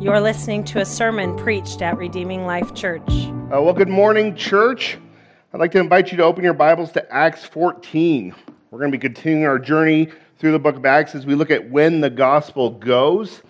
You're 0.00 0.20
listening 0.20 0.64
to 0.64 0.80
a 0.80 0.84
sermon 0.84 1.36
preached 1.36 1.80
at 1.80 1.96
Redeeming 1.96 2.44
Life 2.44 2.74
Church. 2.74 3.08
Uh, 3.08 3.62
well, 3.62 3.72
good 3.72 3.88
morning, 3.88 4.34
church. 4.34 4.98
I'd 5.52 5.60
like 5.60 5.70
to 5.70 5.78
invite 5.78 6.10
you 6.10 6.16
to 6.18 6.24
open 6.24 6.42
your 6.42 6.52
Bibles 6.52 6.90
to 6.92 7.12
Acts 7.12 7.44
14. 7.44 8.34
We're 8.70 8.78
going 8.78 8.90
to 8.90 8.98
be 8.98 9.00
continuing 9.00 9.46
our 9.46 9.58
journey 9.58 10.08
through 10.38 10.50
the 10.50 10.58
book 10.58 10.76
of 10.76 10.84
Acts 10.84 11.14
as 11.14 11.24
we 11.24 11.36
look 11.36 11.52
at 11.52 11.70
when 11.70 12.00
the 12.00 12.10
gospel 12.10 12.70
goes. 12.70 13.42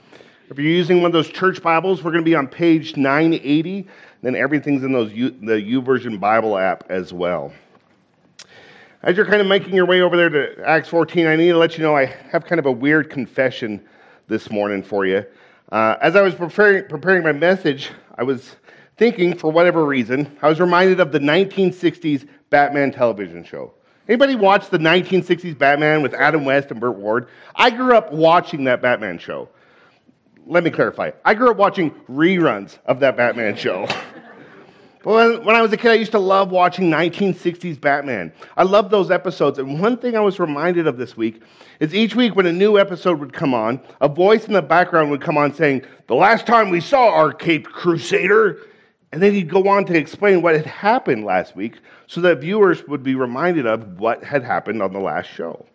If 0.51 0.59
you're 0.59 0.67
using 0.67 0.99
one 0.99 1.07
of 1.07 1.12
those 1.15 1.30
church 1.30 1.62
Bibles, 1.62 2.05
we're 2.05 2.12
going 2.12 2.23
to 2.23 2.30
be 2.30 2.37
on 2.37 2.47
page 2.47 2.97
980. 2.97 3.89
Then 4.23 4.37
everything's 4.37 4.85
in 4.85 4.93
those 4.93 5.13
U, 5.13 5.31
the 5.31 6.19
Bible 6.21 6.59
app 6.59 6.85
as 6.91 7.13
well. 7.13 7.53
As 9.03 9.17
you're 9.17 9.27
kind 9.27 9.41
of 9.41 9.47
making 9.47 9.75
your 9.75 9.87
way 9.87 10.03
over 10.03 10.17
there 10.17 10.29
to 10.29 10.63
Acts 10.65 10.91
14, 10.91 11.27
I 11.27 11.37
need 11.37 11.49
to 11.49 11.59
let 11.59 11.79
you 11.79 11.83
know 11.83 11.97
I 11.97 12.05
have 12.05 12.45
kind 12.45 12.59
of 12.59 12.67
a 12.67 12.73
weird 12.73 13.09
confession 13.09 13.83
this 14.29 14.51
morning 14.51 14.83
for 14.83 15.05
you. 15.07 15.25
Uh, 15.75 15.98
as 16.00 16.14
I 16.14 16.22
was 16.22 16.36
preparing, 16.36 16.86
preparing 16.86 17.25
my 17.25 17.32
message, 17.32 17.91
I 18.16 18.23
was 18.23 18.55
thinking, 18.96 19.37
for 19.37 19.51
whatever 19.51 19.84
reason, 19.84 20.38
I 20.41 20.48
was 20.48 20.60
reminded 20.60 21.01
of 21.01 21.10
the 21.10 21.19
1960s 21.19 22.28
Batman 22.48 22.92
television 22.92 23.42
show. 23.42 23.74
Anybody 24.06 24.37
watch 24.37 24.70
the 24.70 24.79
1960s 24.79 25.59
Batman 25.59 26.01
with 26.01 26.15
Adam 26.15 26.45
West 26.45 26.70
and 26.70 26.79
Burt 26.79 26.95
Ward? 26.95 27.27
I 27.56 27.70
grew 27.70 27.96
up 27.96 28.12
watching 28.12 28.62
that 28.65 28.82
Batman 28.82 29.18
show. 29.18 29.48
Let 30.46 30.62
me 30.62 30.70
clarify. 30.70 31.10
I 31.24 31.34
grew 31.34 31.51
up 31.51 31.56
watching 31.56 31.91
reruns 32.09 32.79
of 32.87 33.01
that 33.01 33.16
Batman 33.16 33.56
show. 33.56 33.88
When 35.05 35.55
I 35.55 35.61
was 35.61 35.71
a 35.71 35.77
kid, 35.77 35.91
I 35.91 35.95
used 35.95 36.13
to 36.13 36.19
love 36.19 36.51
watching 36.51 36.91
1960s 36.91 37.79
Batman. 37.79 38.33
I 38.57 38.63
loved 38.63 38.91
those 38.91 39.11
episodes. 39.11 39.59
And 39.59 39.79
one 39.79 39.99
thing 39.99 40.17
I 40.17 40.21
was 40.21 40.41
reminded 40.41 40.87
of 40.87 40.97
this 40.97 41.15
week 41.15 41.43
is 41.79 41.95
each 41.95 42.17
week 42.17 42.35
when 42.35 42.47
a 42.47 42.53
new 42.53 42.79
episode 42.79 43.21
would 43.21 43.35
come 43.35 43.53
on, 43.53 43.83
a 44.01 44.09
voice 44.09 44.47
in 44.47 44.55
the 44.55 44.63
background 44.63 45.11
would 45.11 45.21
come 45.21 45.37
on 45.37 45.53
saying, 45.53 45.83
The 46.07 46.15
last 46.15 46.47
time 46.47 46.71
we 46.71 46.80
saw 46.80 47.11
our 47.11 47.35
Cape 47.35 47.67
Crusader. 47.67 48.61
And 49.13 49.23
then 49.23 49.33
he'd 49.33 49.51
go 49.51 49.69
on 49.69 49.85
to 49.85 49.96
explain 49.96 50.41
what 50.41 50.57
had 50.57 50.66
happened 50.66 51.24
last 51.24 51.55
week 51.55 51.79
so 52.07 52.21
that 52.23 52.41
viewers 52.41 52.83
would 52.89 53.02
be 53.02 53.15
reminded 53.15 53.66
of 53.66 54.01
what 54.01 54.24
had 54.24 54.43
happened 54.43 54.83
on 54.83 54.93
the 54.93 54.99
last 54.99 55.29
show. 55.29 55.66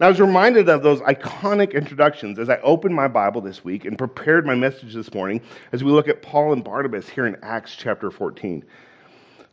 And 0.00 0.06
I 0.06 0.08
was 0.08 0.18
reminded 0.18 0.70
of 0.70 0.82
those 0.82 1.00
iconic 1.00 1.74
introductions 1.74 2.38
as 2.38 2.48
I 2.48 2.56
opened 2.62 2.94
my 2.94 3.06
Bible 3.06 3.42
this 3.42 3.62
week 3.62 3.84
and 3.84 3.98
prepared 3.98 4.46
my 4.46 4.54
message 4.54 4.94
this 4.94 5.12
morning 5.12 5.42
as 5.72 5.84
we 5.84 5.92
look 5.92 6.08
at 6.08 6.22
Paul 6.22 6.54
and 6.54 6.64
Barnabas 6.64 7.06
here 7.06 7.26
in 7.26 7.36
Acts 7.42 7.76
chapter 7.76 8.10
14. 8.10 8.64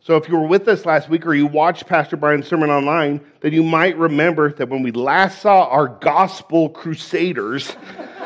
So, 0.00 0.16
if 0.16 0.26
you 0.26 0.38
were 0.38 0.46
with 0.46 0.66
us 0.66 0.86
last 0.86 1.10
week 1.10 1.26
or 1.26 1.34
you 1.34 1.46
watched 1.46 1.86
Pastor 1.86 2.16
Brian's 2.16 2.46
sermon 2.46 2.70
online, 2.70 3.20
then 3.40 3.52
you 3.52 3.62
might 3.62 3.98
remember 3.98 4.50
that 4.54 4.70
when 4.70 4.82
we 4.82 4.90
last 4.90 5.42
saw 5.42 5.66
our 5.66 5.88
gospel 5.88 6.70
crusaders, 6.70 7.76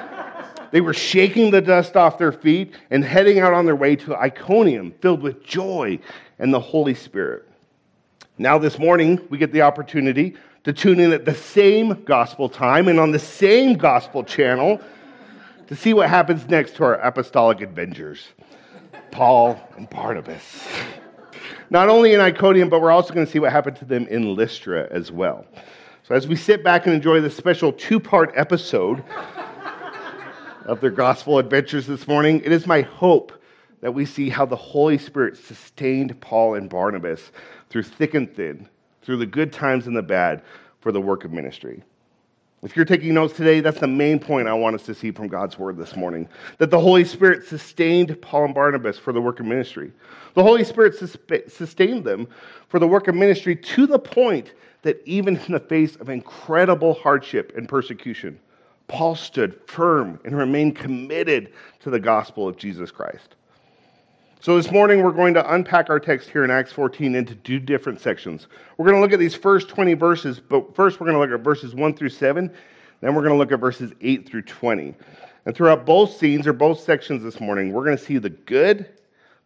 they 0.70 0.80
were 0.80 0.94
shaking 0.94 1.50
the 1.50 1.60
dust 1.60 1.96
off 1.96 2.18
their 2.18 2.30
feet 2.30 2.72
and 2.90 3.04
heading 3.04 3.40
out 3.40 3.52
on 3.52 3.66
their 3.66 3.74
way 3.74 3.96
to 3.96 4.14
Iconium, 4.14 4.92
filled 5.00 5.22
with 5.22 5.42
joy 5.42 5.98
and 6.38 6.54
the 6.54 6.60
Holy 6.60 6.94
Spirit. 6.94 7.48
Now, 8.38 8.58
this 8.58 8.78
morning, 8.78 9.20
we 9.28 9.38
get 9.38 9.50
the 9.50 9.62
opportunity 9.62 10.36
to 10.64 10.72
tune 10.72 11.00
in 11.00 11.12
at 11.12 11.24
the 11.24 11.34
same 11.34 12.04
gospel 12.04 12.48
time 12.48 12.88
and 12.88 13.00
on 13.00 13.10
the 13.10 13.18
same 13.18 13.74
gospel 13.74 14.22
channel 14.22 14.80
to 15.66 15.76
see 15.76 15.94
what 15.94 16.08
happens 16.08 16.48
next 16.48 16.76
to 16.76 16.84
our 16.84 16.94
apostolic 16.94 17.60
adventures 17.60 18.28
Paul 19.10 19.60
and 19.76 19.88
Barnabas. 19.90 20.66
Not 21.70 21.88
only 21.88 22.12
in 22.12 22.20
Iconium, 22.20 22.68
but 22.68 22.80
we're 22.80 22.90
also 22.90 23.14
going 23.14 23.26
to 23.26 23.30
see 23.30 23.38
what 23.38 23.52
happened 23.52 23.76
to 23.76 23.84
them 23.84 24.06
in 24.08 24.34
Lystra 24.34 24.88
as 24.90 25.10
well. 25.12 25.46
So, 26.02 26.14
as 26.14 26.26
we 26.26 26.36
sit 26.36 26.64
back 26.64 26.86
and 26.86 26.94
enjoy 26.94 27.20
this 27.20 27.36
special 27.36 27.72
two 27.72 28.00
part 28.00 28.32
episode 28.34 29.04
of 30.64 30.80
their 30.80 30.90
gospel 30.90 31.38
adventures 31.38 31.86
this 31.86 32.08
morning, 32.08 32.40
it 32.44 32.52
is 32.52 32.66
my 32.66 32.82
hope 32.82 33.32
that 33.80 33.92
we 33.92 34.04
see 34.04 34.28
how 34.28 34.46
the 34.46 34.56
Holy 34.56 34.98
Spirit 34.98 35.36
sustained 35.36 36.20
Paul 36.20 36.54
and 36.54 36.68
Barnabas 36.68 37.32
through 37.70 37.84
thick 37.84 38.14
and 38.14 38.34
thin, 38.34 38.68
through 39.02 39.18
the 39.18 39.26
good 39.26 39.52
times 39.52 39.86
and 39.86 39.96
the 39.96 40.02
bad 40.02 40.42
for 40.80 40.92
the 40.92 41.00
work 41.00 41.24
of 41.24 41.32
ministry. 41.32 41.82
If 42.62 42.76
you're 42.76 42.84
taking 42.84 43.12
notes 43.14 43.34
today, 43.34 43.58
that's 43.58 43.80
the 43.80 43.88
main 43.88 44.20
point 44.20 44.46
I 44.46 44.54
want 44.54 44.76
us 44.76 44.84
to 44.84 44.94
see 44.94 45.10
from 45.10 45.26
God's 45.26 45.58
word 45.58 45.76
this 45.76 45.96
morning. 45.96 46.28
That 46.58 46.70
the 46.70 46.78
Holy 46.78 47.04
Spirit 47.04 47.44
sustained 47.44 48.20
Paul 48.22 48.44
and 48.44 48.54
Barnabas 48.54 48.98
for 48.98 49.12
the 49.12 49.20
work 49.20 49.40
of 49.40 49.46
ministry. 49.46 49.90
The 50.34 50.44
Holy 50.44 50.62
Spirit 50.62 50.94
sustained 50.96 52.04
them 52.04 52.28
for 52.68 52.78
the 52.78 52.86
work 52.86 53.08
of 53.08 53.16
ministry 53.16 53.56
to 53.56 53.86
the 53.88 53.98
point 53.98 54.52
that 54.82 55.02
even 55.04 55.36
in 55.38 55.52
the 55.52 55.60
face 55.60 55.96
of 55.96 56.08
incredible 56.08 56.94
hardship 56.94 57.52
and 57.56 57.68
persecution, 57.68 58.38
Paul 58.86 59.16
stood 59.16 59.60
firm 59.66 60.20
and 60.24 60.36
remained 60.36 60.76
committed 60.76 61.52
to 61.80 61.90
the 61.90 62.00
gospel 62.00 62.46
of 62.46 62.56
Jesus 62.56 62.92
Christ. 62.92 63.34
So, 64.42 64.56
this 64.56 64.72
morning 64.72 65.04
we're 65.04 65.12
going 65.12 65.34
to 65.34 65.54
unpack 65.54 65.88
our 65.88 66.00
text 66.00 66.28
here 66.28 66.42
in 66.42 66.50
Acts 66.50 66.72
14 66.72 67.14
into 67.14 67.36
two 67.36 67.60
different 67.60 68.00
sections. 68.00 68.48
We're 68.76 68.86
going 68.86 68.96
to 68.96 69.00
look 69.00 69.12
at 69.12 69.20
these 69.20 69.36
first 69.36 69.68
20 69.68 69.94
verses, 69.94 70.40
but 70.40 70.74
first 70.74 70.98
we're 70.98 71.06
going 71.06 71.14
to 71.14 71.20
look 71.20 71.38
at 71.38 71.44
verses 71.44 71.76
1 71.76 71.94
through 71.94 72.08
7, 72.08 72.52
then 73.00 73.14
we're 73.14 73.22
going 73.22 73.34
to 73.34 73.38
look 73.38 73.52
at 73.52 73.60
verses 73.60 73.92
8 74.00 74.28
through 74.28 74.42
20. 74.42 74.96
And 75.46 75.54
throughout 75.54 75.86
both 75.86 76.16
scenes 76.16 76.48
or 76.48 76.52
both 76.52 76.80
sections 76.80 77.22
this 77.22 77.38
morning, 77.38 77.72
we're 77.72 77.84
going 77.84 77.96
to 77.96 78.02
see 78.02 78.18
the 78.18 78.30
good, 78.30 78.88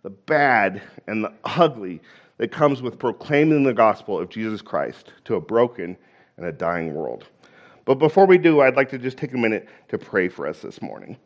the 0.03 0.09
bad, 0.09 0.81
and 1.07 1.23
the 1.23 1.35
ugly 1.45 2.01
that 2.39 2.51
comes 2.51 2.81
with 2.81 2.99
proclaiming 2.99 3.65
the 3.65 3.75
gospel 3.75 4.19
of 4.19 4.31
Jesus 4.31 4.63
Christ 4.63 5.13
to 5.27 5.35
a 5.35 5.41
broken 5.43 5.95
and 6.39 6.47
a 6.47 6.53
dying 6.53 6.95
world. 6.95 7.27
But 7.85 7.97
before 7.97 8.25
we 8.25 8.39
do, 8.39 8.63
I'd 8.63 8.77
like 8.77 8.89
to 8.93 8.99
just 8.99 9.19
take 9.19 9.35
a 9.35 9.39
minute 9.39 9.69
to 9.89 9.99
pray 9.99 10.31
for 10.31 10.47
us 10.47 10.63
this 10.63 10.81
morning. 10.81 11.19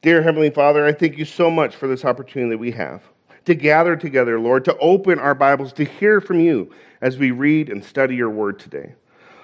Dear 0.00 0.22
Heavenly 0.22 0.50
Father, 0.50 0.86
I 0.86 0.92
thank 0.92 1.18
you 1.18 1.24
so 1.24 1.50
much 1.50 1.74
for 1.74 1.88
this 1.88 2.04
opportunity 2.04 2.50
that 2.50 2.58
we 2.58 2.70
have 2.70 3.02
to 3.46 3.54
gather 3.56 3.96
together, 3.96 4.38
Lord, 4.38 4.64
to 4.66 4.78
open 4.78 5.18
our 5.18 5.34
Bibles, 5.34 5.72
to 5.72 5.84
hear 5.84 6.20
from 6.20 6.38
you 6.38 6.72
as 7.00 7.18
we 7.18 7.32
read 7.32 7.68
and 7.68 7.84
study 7.84 8.14
your 8.14 8.30
word 8.30 8.60
today. 8.60 8.94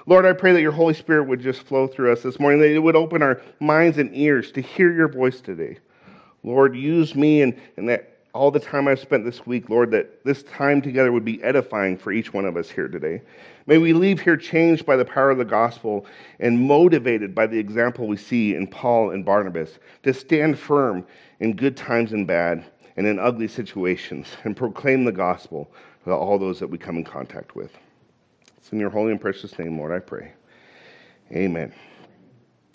Lord, 0.07 0.25
I 0.25 0.33
pray 0.33 0.53
that 0.53 0.61
your 0.61 0.71
Holy 0.71 0.95
Spirit 0.95 1.25
would 1.25 1.41
just 1.41 1.63
flow 1.63 1.89
through 1.89 2.13
us 2.13 2.23
this 2.23 2.39
morning, 2.39 2.61
that 2.61 2.71
it 2.71 2.79
would 2.79 2.95
open 2.95 3.21
our 3.21 3.43
minds 3.59 3.99
and 3.99 4.15
ears 4.15 4.53
to 4.53 4.61
hear 4.61 4.93
your 4.93 5.09
voice 5.09 5.41
today. 5.41 5.79
Lord, 6.45 6.77
use 6.77 7.17
me 7.17 7.43
and, 7.43 7.61
and 7.77 7.89
that 7.89 8.14
all 8.35 8.51
the 8.51 8.61
time 8.61 8.89
I've 8.89 8.99
spent 8.99 9.25
this 9.25 9.47
week, 9.47 9.71
Lord, 9.71 9.93
that 9.93 10.25
this 10.25 10.43
time 10.43 10.83
together 10.83 11.13
would 11.13 11.25
be 11.25 11.43
edifying 11.43 11.97
for 11.97 12.11
each 12.11 12.33
one 12.33 12.45
of 12.45 12.57
us 12.57 12.69
here 12.69 12.89
today. 12.89 13.23
May 13.67 13.79
we 13.79 13.93
leave 13.93 14.21
here 14.21 14.37
changed 14.37 14.85
by 14.85 14.97
the 14.97 15.05
power 15.05 15.31
of 15.31 15.39
the 15.39 15.45
gospel 15.45 16.05
and 16.41 16.67
motivated 16.67 17.33
by 17.33 17.47
the 17.47 17.59
example 17.59 18.09
we 18.09 18.17
see 18.17 18.57
in 18.57 18.67
Paul 18.67 19.11
and 19.11 19.25
Barnabas 19.25 19.79
to 20.03 20.13
stand 20.13 20.59
firm 20.59 21.07
in 21.39 21.55
good 21.55 21.77
times 21.77 22.13
and 22.13 22.27
bad 22.27 22.65
and 22.97 23.07
in 23.07 23.21
ugly 23.21 23.47
situations 23.47 24.27
and 24.43 24.57
proclaim 24.57 25.05
the 25.05 25.13
gospel 25.13 25.71
to 26.05 26.13
all 26.13 26.37
those 26.37 26.59
that 26.59 26.69
we 26.69 26.77
come 26.77 26.97
in 26.97 27.05
contact 27.05 27.55
with. 27.55 27.71
It's 28.59 28.73
in 28.73 28.81
your 28.81 28.91
holy 28.91 29.13
and 29.13 29.21
precious 29.21 29.57
name, 29.61 29.79
Lord, 29.79 29.93
I 29.93 30.01
pray. 30.01 30.33
Amen. 31.33 31.73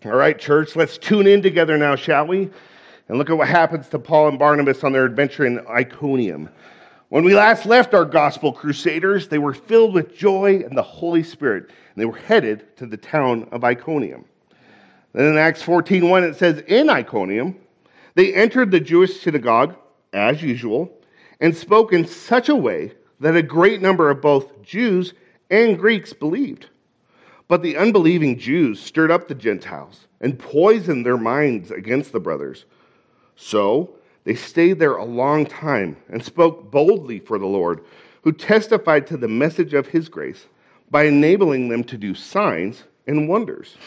All 0.05 0.15
right, 0.15 0.39
church, 0.39 0.77
let's 0.77 0.97
tune 0.97 1.27
in 1.27 1.41
together 1.41 1.77
now, 1.77 1.97
shall 1.97 2.25
we? 2.25 2.49
And 3.09 3.17
look 3.17 3.29
at 3.29 3.37
what 3.37 3.47
happens 3.47 3.89
to 3.89 3.99
Paul 3.99 4.29
and 4.29 4.39
Barnabas 4.39 4.83
on 4.83 4.93
their 4.93 5.05
adventure 5.05 5.45
in 5.45 5.65
Iconium. 5.67 6.47
When 7.09 7.23
we 7.23 7.33
last 7.33 7.65
left 7.65 7.95
our 7.95 8.05
gospel 8.05 8.53
crusaders, 8.53 9.27
they 9.27 9.39
were 9.39 9.55
filled 9.55 9.95
with 9.95 10.15
joy 10.15 10.61
and 10.63 10.77
the 10.77 10.83
Holy 10.83 11.23
Spirit, 11.23 11.63
and 11.63 12.01
they 12.01 12.05
were 12.05 12.15
headed 12.15 12.77
to 12.77 12.85
the 12.85 12.97
town 12.97 13.49
of 13.51 13.63
Iconium. 13.63 14.25
Then 15.13 15.25
in 15.25 15.37
Acts 15.39 15.63
14:1 15.63 16.29
it 16.29 16.35
says, 16.35 16.61
In 16.67 16.87
Iconium, 16.87 17.55
they 18.13 18.31
entered 18.31 18.69
the 18.69 18.79
Jewish 18.79 19.19
synagogue 19.19 19.75
as 20.13 20.43
usual 20.43 20.91
and 21.39 21.55
spoke 21.57 21.93
in 21.93 22.05
such 22.05 22.47
a 22.47 22.55
way 22.55 22.93
that 23.19 23.35
a 23.35 23.41
great 23.41 23.81
number 23.81 24.11
of 24.11 24.21
both 24.21 24.61
Jews 24.61 25.13
and 25.49 25.79
Greeks 25.79 26.13
believed. 26.13 26.67
But 27.47 27.63
the 27.63 27.75
unbelieving 27.75 28.37
Jews 28.37 28.79
stirred 28.79 29.09
up 29.09 29.27
the 29.27 29.33
Gentiles 29.33 30.05
and 30.21 30.37
poisoned 30.37 31.07
their 31.07 31.17
minds 31.17 31.71
against 31.71 32.11
the 32.11 32.19
brothers. 32.19 32.65
So 33.41 33.91
they 34.25 34.35
stayed 34.35 34.79
there 34.79 34.97
a 34.97 35.05
long 35.05 35.45
time 35.45 35.95
and 36.09 36.21
spoke 36.21 36.69
boldly 36.69 37.19
for 37.19 37.39
the 37.39 37.47
Lord, 37.47 37.79
who 38.21 38.33
testified 38.33 39.07
to 39.07 39.17
the 39.17 39.29
message 39.29 39.73
of 39.73 39.87
his 39.87 40.09
grace 40.09 40.45
by 40.91 41.05
enabling 41.05 41.69
them 41.69 41.85
to 41.85 41.97
do 41.97 42.13
signs 42.13 42.83
and 43.07 43.29
wonders. 43.29 43.77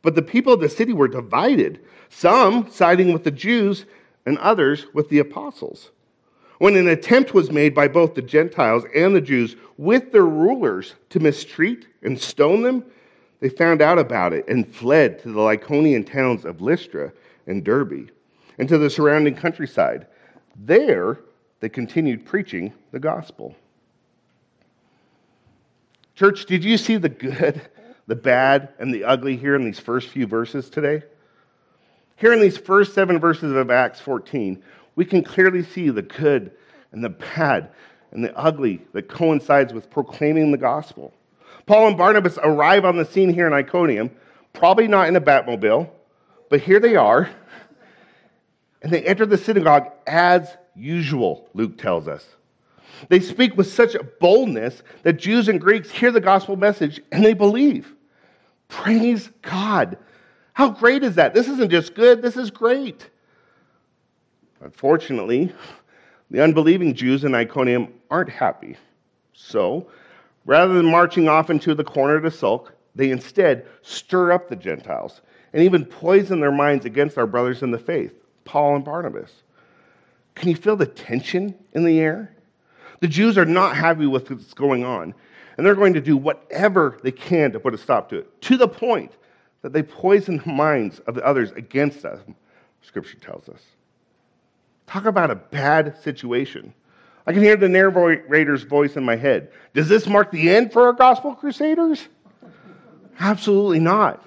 But 0.00 0.14
the 0.14 0.22
people 0.22 0.52
of 0.52 0.60
the 0.60 0.68
city 0.68 0.92
were 0.92 1.08
divided, 1.08 1.80
some 2.08 2.70
siding 2.70 3.12
with 3.12 3.24
the 3.24 3.32
Jews 3.32 3.84
and 4.24 4.38
others 4.38 4.86
with 4.94 5.08
the 5.08 5.18
apostles. 5.18 5.90
When 6.58 6.76
an 6.76 6.86
attempt 6.86 7.34
was 7.34 7.50
made 7.50 7.74
by 7.74 7.88
both 7.88 8.14
the 8.14 8.22
Gentiles 8.22 8.84
and 8.94 9.14
the 9.14 9.20
Jews 9.20 9.56
with 9.76 10.12
their 10.12 10.24
rulers 10.24 10.94
to 11.10 11.18
mistreat 11.18 11.88
and 12.02 12.18
stone 12.18 12.62
them, 12.62 12.84
they 13.40 13.48
found 13.48 13.82
out 13.82 13.98
about 13.98 14.32
it 14.32 14.46
and 14.46 14.72
fled 14.72 15.18
to 15.22 15.32
the 15.32 15.40
Lycaonian 15.40 16.06
towns 16.06 16.44
of 16.44 16.60
Lystra 16.60 17.12
and 17.48 17.64
Derbe 17.64 18.10
and 18.62 18.68
to 18.68 18.78
the 18.78 18.88
surrounding 18.88 19.34
countryside. 19.34 20.06
There, 20.54 21.18
they 21.58 21.68
continued 21.68 22.24
preaching 22.24 22.72
the 22.92 23.00
gospel. 23.00 23.56
Church, 26.14 26.46
did 26.46 26.62
you 26.62 26.78
see 26.78 26.96
the 26.96 27.08
good, 27.08 27.60
the 28.06 28.14
bad, 28.14 28.68
and 28.78 28.94
the 28.94 29.02
ugly 29.02 29.36
here 29.36 29.56
in 29.56 29.64
these 29.64 29.80
first 29.80 30.10
few 30.10 30.28
verses 30.28 30.70
today? 30.70 31.02
Here 32.14 32.32
in 32.32 32.38
these 32.38 32.56
first 32.56 32.94
seven 32.94 33.18
verses 33.18 33.52
of 33.52 33.68
Acts 33.68 33.98
14, 33.98 34.62
we 34.94 35.04
can 35.06 35.24
clearly 35.24 35.64
see 35.64 35.90
the 35.90 36.02
good 36.02 36.52
and 36.92 37.02
the 37.02 37.08
bad 37.08 37.70
and 38.12 38.22
the 38.22 38.32
ugly 38.38 38.80
that 38.92 39.08
coincides 39.08 39.72
with 39.72 39.90
proclaiming 39.90 40.52
the 40.52 40.56
gospel. 40.56 41.12
Paul 41.66 41.88
and 41.88 41.98
Barnabas 41.98 42.38
arrive 42.40 42.84
on 42.84 42.96
the 42.96 43.06
scene 43.06 43.34
here 43.34 43.48
in 43.48 43.52
Iconium, 43.52 44.12
probably 44.52 44.86
not 44.86 45.08
in 45.08 45.16
a 45.16 45.20
Batmobile, 45.20 45.90
but 46.48 46.60
here 46.60 46.78
they 46.78 46.94
are. 46.94 47.28
And 48.82 48.92
they 48.92 49.02
enter 49.02 49.26
the 49.26 49.38
synagogue 49.38 49.90
as 50.06 50.56
usual, 50.74 51.48
Luke 51.54 51.78
tells 51.78 52.08
us. 52.08 52.26
They 53.08 53.20
speak 53.20 53.56
with 53.56 53.72
such 53.72 53.96
boldness 54.20 54.82
that 55.02 55.14
Jews 55.14 55.48
and 55.48 55.60
Greeks 55.60 55.90
hear 55.90 56.10
the 56.10 56.20
gospel 56.20 56.56
message 56.56 57.00
and 57.10 57.24
they 57.24 57.34
believe. 57.34 57.94
Praise 58.68 59.30
God. 59.42 59.98
How 60.52 60.70
great 60.70 61.02
is 61.02 61.16
that? 61.16 61.34
This 61.34 61.48
isn't 61.48 61.70
just 61.70 61.94
good, 61.94 62.22
this 62.22 62.36
is 62.36 62.50
great. 62.50 63.08
Unfortunately, 64.60 65.52
the 66.30 66.42
unbelieving 66.42 66.94
Jews 66.94 67.24
in 67.24 67.34
Iconium 67.34 67.92
aren't 68.10 68.30
happy. 68.30 68.76
So, 69.32 69.88
rather 70.44 70.74
than 70.74 70.86
marching 70.86 71.28
off 71.28 71.50
into 71.50 71.74
the 71.74 71.84
corner 71.84 72.20
to 72.20 72.30
sulk, 72.30 72.72
they 72.94 73.10
instead 73.10 73.66
stir 73.82 74.32
up 74.32 74.48
the 74.48 74.56
Gentiles 74.56 75.22
and 75.52 75.62
even 75.62 75.84
poison 75.84 76.40
their 76.40 76.52
minds 76.52 76.84
against 76.84 77.18
our 77.18 77.26
brothers 77.26 77.62
in 77.62 77.70
the 77.70 77.78
faith, 77.78 78.14
Paul 78.44 78.76
and 78.76 78.84
Barnabas. 78.84 79.30
Can 80.34 80.48
you 80.48 80.56
feel 80.56 80.76
the 80.76 80.86
tension 80.86 81.54
in 81.72 81.84
the 81.84 82.00
air? 82.00 82.34
The 83.00 83.08
Jews 83.08 83.36
are 83.36 83.44
not 83.44 83.76
happy 83.76 84.06
with 84.06 84.30
what's 84.30 84.54
going 84.54 84.84
on, 84.84 85.14
and 85.56 85.66
they're 85.66 85.74
going 85.74 85.94
to 85.94 86.00
do 86.00 86.16
whatever 86.16 86.98
they 87.02 87.10
can 87.10 87.52
to 87.52 87.60
put 87.60 87.74
a 87.74 87.78
stop 87.78 88.08
to 88.10 88.18
it, 88.18 88.42
to 88.42 88.56
the 88.56 88.68
point 88.68 89.12
that 89.62 89.72
they 89.72 89.82
poison 89.82 90.38
the 90.38 90.52
minds 90.52 91.00
of 91.00 91.14
the 91.14 91.24
others 91.24 91.52
against 91.52 92.04
us, 92.04 92.20
Scripture 92.82 93.18
tells 93.18 93.48
us. 93.48 93.60
Talk 94.86 95.04
about 95.04 95.30
a 95.30 95.36
bad 95.36 95.96
situation. 96.02 96.74
I 97.26 97.32
can 97.32 97.42
hear 97.42 97.56
the 97.56 97.68
narrator's 97.68 98.64
voice 98.64 98.96
in 98.96 99.04
my 99.04 99.16
head. 99.16 99.52
Does 99.74 99.88
this 99.88 100.06
mark 100.06 100.30
the 100.30 100.50
end 100.50 100.72
for 100.72 100.86
our 100.86 100.92
gospel 100.92 101.34
crusaders? 101.34 102.08
Absolutely 103.20 103.78
not. 103.78 104.24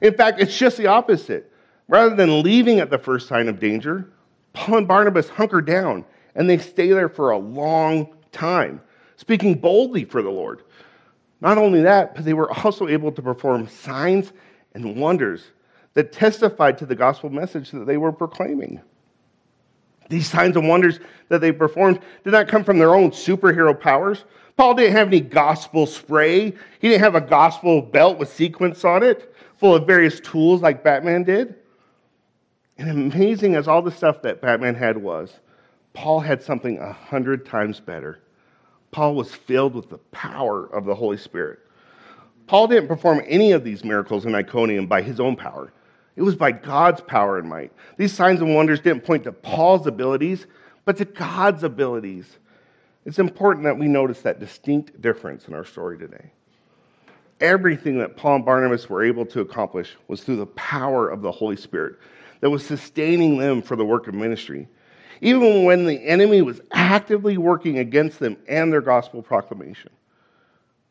In 0.00 0.14
fact, 0.14 0.40
it's 0.40 0.56
just 0.56 0.76
the 0.76 0.86
opposite. 0.86 1.47
Rather 1.88 2.14
than 2.14 2.42
leaving 2.42 2.80
at 2.80 2.90
the 2.90 2.98
first 2.98 3.26
sign 3.26 3.48
of 3.48 3.58
danger, 3.58 4.12
Paul 4.52 4.78
and 4.78 4.88
Barnabas 4.88 5.28
hunker 5.28 5.60
down 5.60 6.04
and 6.34 6.48
they 6.48 6.58
stay 6.58 6.88
there 6.88 7.08
for 7.08 7.30
a 7.30 7.38
long 7.38 8.14
time, 8.30 8.80
speaking 9.16 9.54
boldly 9.54 10.04
for 10.04 10.22
the 10.22 10.30
Lord. 10.30 10.62
Not 11.40 11.58
only 11.58 11.82
that, 11.82 12.14
but 12.14 12.24
they 12.24 12.34
were 12.34 12.52
also 12.64 12.88
able 12.88 13.12
to 13.12 13.22
perform 13.22 13.68
signs 13.68 14.32
and 14.74 14.96
wonders 14.96 15.42
that 15.94 16.12
testified 16.12 16.78
to 16.78 16.86
the 16.86 16.94
gospel 16.94 17.30
message 17.30 17.70
that 17.72 17.86
they 17.86 17.96
were 17.96 18.12
proclaiming. 18.12 18.80
These 20.08 20.28
signs 20.28 20.56
and 20.56 20.68
wonders 20.68 21.00
that 21.28 21.40
they 21.40 21.52
performed 21.52 22.00
did 22.24 22.30
not 22.30 22.48
come 22.48 22.64
from 22.64 22.78
their 22.78 22.94
own 22.94 23.10
superhero 23.10 23.78
powers. 23.78 24.24
Paul 24.56 24.74
didn't 24.74 24.96
have 24.96 25.08
any 25.08 25.20
gospel 25.20 25.86
spray. 25.86 26.52
He 26.80 26.88
didn't 26.88 27.02
have 27.02 27.14
a 27.14 27.20
gospel 27.20 27.82
belt 27.82 28.18
with 28.18 28.32
sequins 28.32 28.84
on 28.84 29.02
it, 29.02 29.34
full 29.56 29.74
of 29.74 29.86
various 29.86 30.20
tools 30.20 30.62
like 30.62 30.84
Batman 30.84 31.24
did. 31.24 31.56
And 32.78 32.88
amazing 32.88 33.56
as 33.56 33.66
all 33.66 33.82
the 33.82 33.90
stuff 33.90 34.22
that 34.22 34.40
Batman 34.40 34.76
had 34.76 34.96
was, 34.96 35.40
Paul 35.92 36.20
had 36.20 36.42
something 36.42 36.78
a 36.78 36.92
hundred 36.92 37.44
times 37.44 37.80
better. 37.80 38.20
Paul 38.92 39.16
was 39.16 39.34
filled 39.34 39.74
with 39.74 39.90
the 39.90 39.98
power 40.12 40.66
of 40.66 40.84
the 40.84 40.94
Holy 40.94 41.16
Spirit. 41.16 41.58
Paul 42.46 42.68
didn't 42.68 42.88
perform 42.88 43.20
any 43.26 43.52
of 43.52 43.64
these 43.64 43.84
miracles 43.84 44.24
in 44.24 44.34
Iconium 44.34 44.86
by 44.86 45.02
his 45.02 45.20
own 45.20 45.36
power. 45.36 45.72
It 46.16 46.22
was 46.22 46.36
by 46.36 46.52
God's 46.52 47.00
power 47.00 47.38
and 47.38 47.48
might. 47.48 47.72
These 47.96 48.12
signs 48.12 48.40
and 48.40 48.54
wonders 48.54 48.80
didn't 48.80 49.04
point 49.04 49.24
to 49.24 49.32
Paul's 49.32 49.86
abilities, 49.86 50.46
but 50.84 50.96
to 50.96 51.04
God's 51.04 51.64
abilities. 51.64 52.38
It's 53.04 53.18
important 53.18 53.64
that 53.64 53.78
we 53.78 53.88
notice 53.88 54.22
that 54.22 54.40
distinct 54.40 55.00
difference 55.02 55.48
in 55.48 55.54
our 55.54 55.64
story 55.64 55.98
today. 55.98 56.32
Everything 57.40 57.98
that 57.98 58.16
Paul 58.16 58.36
and 58.36 58.44
Barnabas 58.44 58.88
were 58.88 59.04
able 59.04 59.26
to 59.26 59.40
accomplish 59.40 59.96
was 60.08 60.22
through 60.22 60.36
the 60.36 60.46
power 60.46 61.08
of 61.08 61.22
the 61.22 61.30
Holy 61.30 61.56
Spirit 61.56 61.96
that 62.40 62.50
was 62.50 62.64
sustaining 62.64 63.38
them 63.38 63.62
for 63.62 63.76
the 63.76 63.84
work 63.84 64.06
of 64.08 64.14
ministry, 64.14 64.68
even 65.20 65.64
when 65.64 65.86
the 65.86 66.06
enemy 66.06 66.42
was 66.42 66.60
actively 66.72 67.38
working 67.38 67.78
against 67.78 68.18
them 68.18 68.36
and 68.48 68.72
their 68.72 68.80
gospel 68.80 69.22
proclamation. 69.22 69.90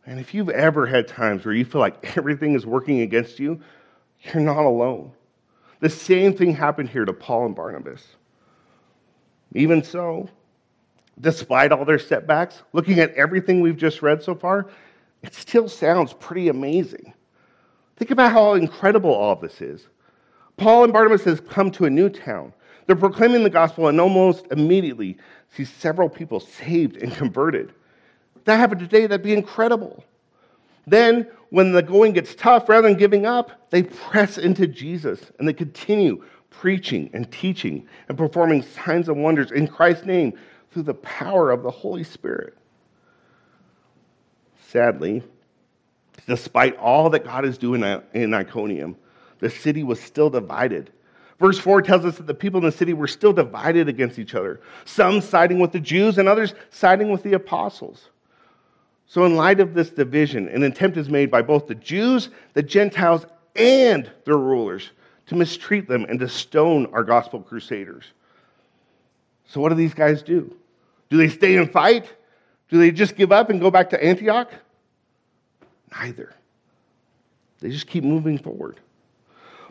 And 0.06 0.20
if 0.20 0.34
you've 0.34 0.50
ever 0.50 0.86
had 0.86 1.08
times 1.08 1.46
where 1.46 1.54
you 1.54 1.66
feel 1.66 1.82
like 1.82 2.18
everything 2.18 2.56
is 2.56 2.66
working 2.66 3.02
against 3.02 3.40
you, 3.40 3.60
you're 4.22 4.44
not 4.44 4.66
alone. 4.66 5.12
The 5.80 5.90
same 5.90 6.34
thing 6.34 6.54
happened 6.54 6.90
here 6.90 7.06
to 7.06 7.14
Paul 7.14 7.48
and 7.48 7.56
Barnabas. 7.56 8.04
Even 9.54 9.84
so, 9.84 10.30
despite 11.20 11.72
all 11.72 11.86
their 11.86 12.00
setbacks, 12.00 12.64
looking 12.74 13.00
at 13.00 13.14
everything 13.14 13.62
we've 13.62 13.78
just 13.78 14.02
read 14.02 14.24
so 14.24 14.34
far, 14.36 14.68
it 15.24 15.34
still 15.34 15.68
sounds 15.68 16.14
pretty 16.14 16.50
amazing. 16.50 17.14
Think 17.98 18.12
about 18.12 18.32
how 18.32 18.54
incredible 18.54 19.14
all 19.14 19.36
this 19.36 19.62
is. 19.62 19.88
Paul 20.58 20.84
and 20.84 20.94
Barnabas 20.94 21.24
has 21.24 21.40
come 21.40 21.72
to 21.72 21.86
a 21.86 21.90
new 21.90 22.10
town. 22.10 22.54
They're 22.86 22.96
proclaiming 22.96 23.44
the 23.44 23.50
gospel 23.50 23.88
and 23.88 24.02
almost 24.02 24.48
immediately 24.52 25.18
see 25.50 25.66
several 25.66 26.10
people 26.10 26.40
saved 26.40 26.98
and 26.98 27.14
converted. 27.14 27.74
If 28.36 28.46
that 28.46 28.58
happened 28.58 28.82
today, 28.82 29.02
that'd 29.02 29.24
be 29.24 29.34
incredible. 29.34 30.04
Then, 30.88 31.28
when 31.50 31.74
the 31.74 31.84
going 31.84 32.14
gets 32.14 32.34
tough, 32.34 32.68
rather 32.70 32.88
than 32.88 32.98
giving 32.98 33.26
up, 33.26 33.70
they 33.70 33.84
press 33.84 34.38
into 34.38 34.68
Jesus 34.68 35.20
and 35.38 35.48
they 35.48 35.54
continue 35.54 36.24
preaching 36.50 37.10
and 37.14 37.32
teaching 37.32 37.88
and 38.10 38.18
performing 38.18 38.64
signs 38.64 39.10
and 39.10 39.22
wonders 39.22 39.52
in 39.52 39.68
Christ's 39.68 40.06
name 40.06 40.34
through 40.72 40.84
the 40.84 40.94
power 40.96 41.52
of 41.52 41.62
the 41.62 41.72
Holy 41.72 42.04
Spirit. 42.04 42.58
Sadly, 44.70 45.24
despite 46.26 46.76
all 46.78 47.10
that 47.10 47.24
God 47.24 47.46
is 47.46 47.58
doing 47.58 47.84
in 48.14 48.34
Iconium, 48.34 48.96
the 49.40 49.50
city 49.50 49.84
was 49.84 50.00
still 50.00 50.30
divided. 50.30 50.92
Verse 51.40 51.60
4 51.60 51.82
tells 51.84 52.04
us 52.04 52.18
that 52.18 52.26
the 52.26 52.34
people 52.34 52.60
in 52.60 52.66
the 52.66 52.72
city 52.72 52.94
were 52.94 53.08
still 53.08 53.34
divided 53.34 53.88
against 53.88 54.18
each 54.18 54.34
other, 54.34 54.60
some 54.86 55.22
siding 55.22 55.60
with 55.60 55.72
the 55.72 55.80
Jews 55.80 56.18
and 56.18 56.28
others 56.28 56.54
siding 56.72 57.12
with 57.12 57.24
the 57.24 57.34
apostles. 57.34 58.10
So, 59.06 59.24
in 59.24 59.36
light 59.36 59.60
of 59.60 59.74
this 59.74 59.90
division, 59.90 60.50
an 60.50 60.64
attempt 60.64 60.98
is 60.98 61.10
made 61.10 61.32
by 61.32 61.42
both 61.42 61.68
the 61.68 61.76
Jews, 61.76 62.30
the 62.54 62.64
Gentiles, 62.64 63.26
and 63.56 64.10
their 64.26 64.38
rulers 64.38 64.92
to 65.28 65.36
mistreat 65.36 65.88
them 65.88 66.06
and 66.10 66.20
to 66.20 66.28
stone 66.28 66.88
our 66.88 67.04
gospel 67.04 67.42
crusaders. 67.42 68.06
So, 69.46 69.62
what 69.62 69.70
do 69.70 69.76
these 69.76 69.94
guys 69.94 70.22
do? 70.22 70.54
Do 71.10 71.18
they 71.18 71.30
stay 71.30 71.56
and 71.56 71.72
fight? 71.72 72.12
Do 72.70 72.78
they 72.78 72.92
just 72.92 73.16
give 73.16 73.32
up 73.32 73.50
and 73.50 73.62
go 73.62 73.72
back 73.72 73.92
to 73.92 74.04
Antioch? 74.04 74.52
Neither. 75.92 76.34
They 77.60 77.70
just 77.70 77.88
keep 77.88 78.04
moving 78.04 78.38
forward. 78.38 78.80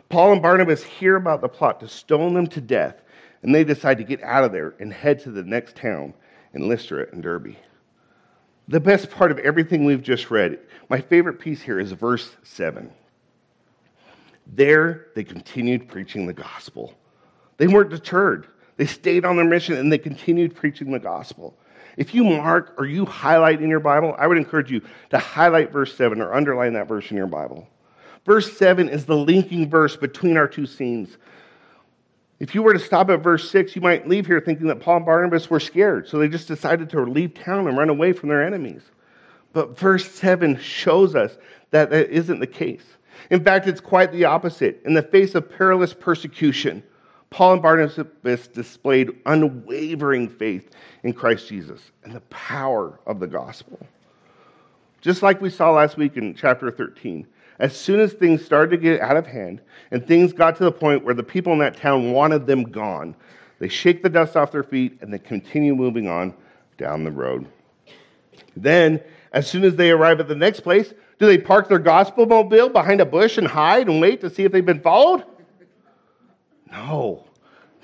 Paul 0.09 0.33
and 0.33 0.41
Barnabas 0.41 0.83
hear 0.83 1.15
about 1.15 1.41
the 1.41 1.49
plot 1.49 1.79
to 1.81 1.87
stone 1.87 2.33
them 2.33 2.47
to 2.47 2.61
death, 2.61 3.01
and 3.43 3.53
they 3.53 3.63
decide 3.63 3.97
to 3.97 4.03
get 4.03 4.23
out 4.23 4.43
of 4.43 4.51
there 4.51 4.73
and 4.79 4.91
head 4.91 5.19
to 5.21 5.31
the 5.31 5.43
next 5.43 5.75
town 5.75 6.13
in 6.53 6.67
Lystra 6.67 7.07
and 7.11 7.21
Derbe. 7.21 7.55
The 8.69 8.79
best 8.79 9.11
part 9.11 9.31
of 9.31 9.39
everything 9.39 9.85
we've 9.85 10.01
just 10.01 10.29
read, 10.29 10.59
my 10.89 10.99
favorite 10.99 11.39
piece 11.39 11.61
here 11.61 11.79
is 11.79 11.91
verse 11.91 12.35
7. 12.43 12.91
There, 14.45 15.07
they 15.15 15.23
continued 15.23 15.87
preaching 15.87 16.25
the 16.25 16.33
gospel. 16.33 16.93
They 17.57 17.67
weren't 17.67 17.89
deterred. 17.89 18.47
They 18.77 18.85
stayed 18.85 19.25
on 19.25 19.35
their 19.35 19.45
mission 19.45 19.75
and 19.75 19.91
they 19.91 19.97
continued 19.97 20.55
preaching 20.55 20.91
the 20.91 20.99
gospel. 20.99 21.57
If 21.97 22.13
you 22.13 22.23
mark 22.23 22.75
or 22.77 22.85
you 22.85 23.05
highlight 23.05 23.61
in 23.61 23.69
your 23.69 23.79
Bible, 23.79 24.15
I 24.17 24.27
would 24.27 24.37
encourage 24.37 24.71
you 24.71 24.81
to 25.09 25.17
highlight 25.17 25.71
verse 25.71 25.95
7 25.95 26.21
or 26.21 26.33
underline 26.33 26.73
that 26.73 26.87
verse 26.87 27.09
in 27.09 27.17
your 27.17 27.27
Bible. 27.27 27.67
Verse 28.27 28.55
7 28.57 28.89
is 28.89 29.05
the 29.05 29.15
linking 29.15 29.69
verse 29.69 29.95
between 29.95 30.37
our 30.37 30.49
two 30.49 30.67
scenes. 30.67 31.17
If 32.39 32.53
you 32.53 32.61
were 32.61 32.73
to 32.73 32.79
stop 32.79 33.09
at 33.09 33.23
verse 33.23 33.49
6, 33.49 33.75
you 33.75 33.81
might 33.81 34.07
leave 34.07 34.27
here 34.27 34.41
thinking 34.41 34.67
that 34.67 34.81
Paul 34.81 34.97
and 34.97 35.05
Barnabas 35.05 35.49
were 35.49 35.61
scared, 35.61 36.07
so 36.07 36.19
they 36.19 36.27
just 36.27 36.47
decided 36.47 36.89
to 36.91 37.01
leave 37.01 37.33
town 37.33 37.67
and 37.67 37.77
run 37.77 37.89
away 37.89 38.11
from 38.11 38.29
their 38.29 38.43
enemies. 38.43 38.81
But 39.53 39.79
verse 39.79 40.11
7 40.11 40.59
shows 40.59 41.15
us 41.15 41.37
that 41.71 41.89
that 41.89 42.09
isn't 42.11 42.39
the 42.39 42.45
case. 42.45 42.83
In 43.31 43.43
fact, 43.43 43.65
it's 43.65 43.81
quite 43.81 44.11
the 44.11 44.25
opposite. 44.25 44.81
In 44.85 44.93
the 44.93 45.01
face 45.01 45.33
of 45.33 45.49
perilous 45.49 45.93
persecution, 45.93 46.83
Paul 47.29 47.53
and 47.53 47.61
Barnabas 47.61 48.47
displayed 48.49 49.09
unwavering 49.25 50.27
faith 50.27 50.69
in 51.03 51.13
Christ 51.13 51.47
Jesus 51.47 51.91
and 52.03 52.13
the 52.13 52.21
power 52.21 52.99
of 53.07 53.21
the 53.21 53.27
gospel. 53.27 53.79
Just 54.99 55.23
like 55.23 55.41
we 55.41 55.49
saw 55.49 55.71
last 55.71 55.95
week 55.95 56.17
in 56.17 56.35
chapter 56.35 56.69
13, 56.69 57.25
as 57.59 57.75
soon 57.75 57.99
as 57.99 58.13
things 58.13 58.45
started 58.45 58.71
to 58.71 58.77
get 58.77 59.01
out 59.01 59.17
of 59.17 59.25
hand 59.25 59.61
and 59.91 60.05
things 60.05 60.33
got 60.33 60.55
to 60.57 60.63
the 60.63 60.71
point 60.71 61.03
where 61.03 61.13
the 61.13 61.23
people 61.23 61.53
in 61.53 61.59
that 61.59 61.77
town 61.77 62.11
wanted 62.11 62.45
them 62.45 62.63
gone, 62.63 63.15
they 63.59 63.67
shake 63.67 64.03
the 64.03 64.09
dust 64.09 64.35
off 64.35 64.51
their 64.51 64.63
feet 64.63 64.97
and 65.01 65.11
they 65.11 65.19
continue 65.19 65.75
moving 65.75 66.07
on 66.07 66.33
down 66.77 67.03
the 67.03 67.11
road. 67.11 67.47
Then, 68.55 69.01
as 69.33 69.49
soon 69.49 69.63
as 69.63 69.75
they 69.75 69.91
arrive 69.91 70.19
at 70.19 70.27
the 70.27 70.35
next 70.35 70.61
place, 70.61 70.93
do 71.19 71.25
they 71.25 71.37
park 71.37 71.67
their 71.67 71.79
gospel 71.79 72.25
mobile 72.25 72.69
behind 72.69 73.01
a 73.01 73.05
bush 73.05 73.37
and 73.37 73.47
hide 73.47 73.87
and 73.87 73.99
wait 73.99 74.21
to 74.21 74.29
see 74.29 74.43
if 74.43 74.51
they've 74.51 74.65
been 74.65 74.81
followed? 74.81 75.23
No, 76.71 77.25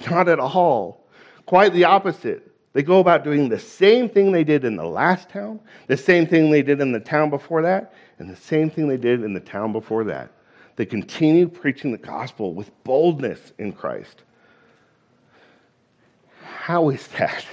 not 0.10 0.30
at 0.30 0.40
all. 0.40 1.08
Quite 1.46 1.74
the 1.74 1.86
opposite. 1.86 2.52
They 2.74 2.84
go 2.84 3.00
about 3.00 3.24
doing 3.24 3.50
the 3.50 3.60
same 3.60 4.10
thing 4.10 4.32
they 4.32 4.44
did 4.44 4.66
in 4.66 4.76
the 4.76 4.86
last 4.86 5.30
town, 5.30 5.60
the 5.88 5.98
same 5.98 6.26
thing 6.26 6.50
they 6.50 6.64
did 6.64 6.82
in 6.82 6.92
the 6.92 7.00
town 7.00 7.30
before 7.30 7.62
that, 7.62 7.94
and 8.20 8.30
the 8.30 8.36
same 8.36 8.70
thing 8.70 8.88
they 8.88 8.98
did 8.98 9.24
in 9.24 9.34
the 9.34 9.40
town 9.40 9.72
before 9.72 10.04
that. 10.06 10.32
They 10.76 10.86
continue 10.86 11.48
preaching 11.48 11.92
the 11.92 11.98
gospel 11.98 12.54
with 12.54 12.72
boldness 12.84 13.54
in 13.60 13.74
Christ. 13.74 14.24
How 16.42 16.90
is 16.90 17.08
that? 17.20 17.46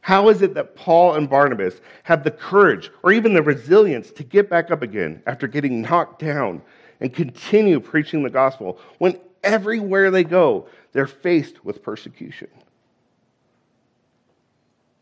How 0.00 0.30
is 0.30 0.42
it 0.42 0.54
that 0.54 0.74
Paul 0.74 1.16
and 1.16 1.28
Barnabas 1.28 1.80
have 2.04 2.24
the 2.24 2.30
courage 2.30 2.90
or 3.02 3.12
even 3.12 3.34
the 3.34 3.42
resilience 3.42 4.10
to 4.12 4.24
get 4.24 4.48
back 4.48 4.70
up 4.70 4.82
again 4.82 5.22
after 5.26 5.46
getting 5.46 5.82
knocked 5.82 6.20
down 6.20 6.62
and 7.00 7.12
continue 7.12 7.78
preaching 7.78 8.22
the 8.22 8.30
gospel 8.30 8.78
when 8.98 9.20
everywhere 9.44 10.10
they 10.10 10.24
go, 10.24 10.66
they're 10.92 11.06
faced 11.06 11.64
with 11.64 11.82
persecution? 11.82 12.48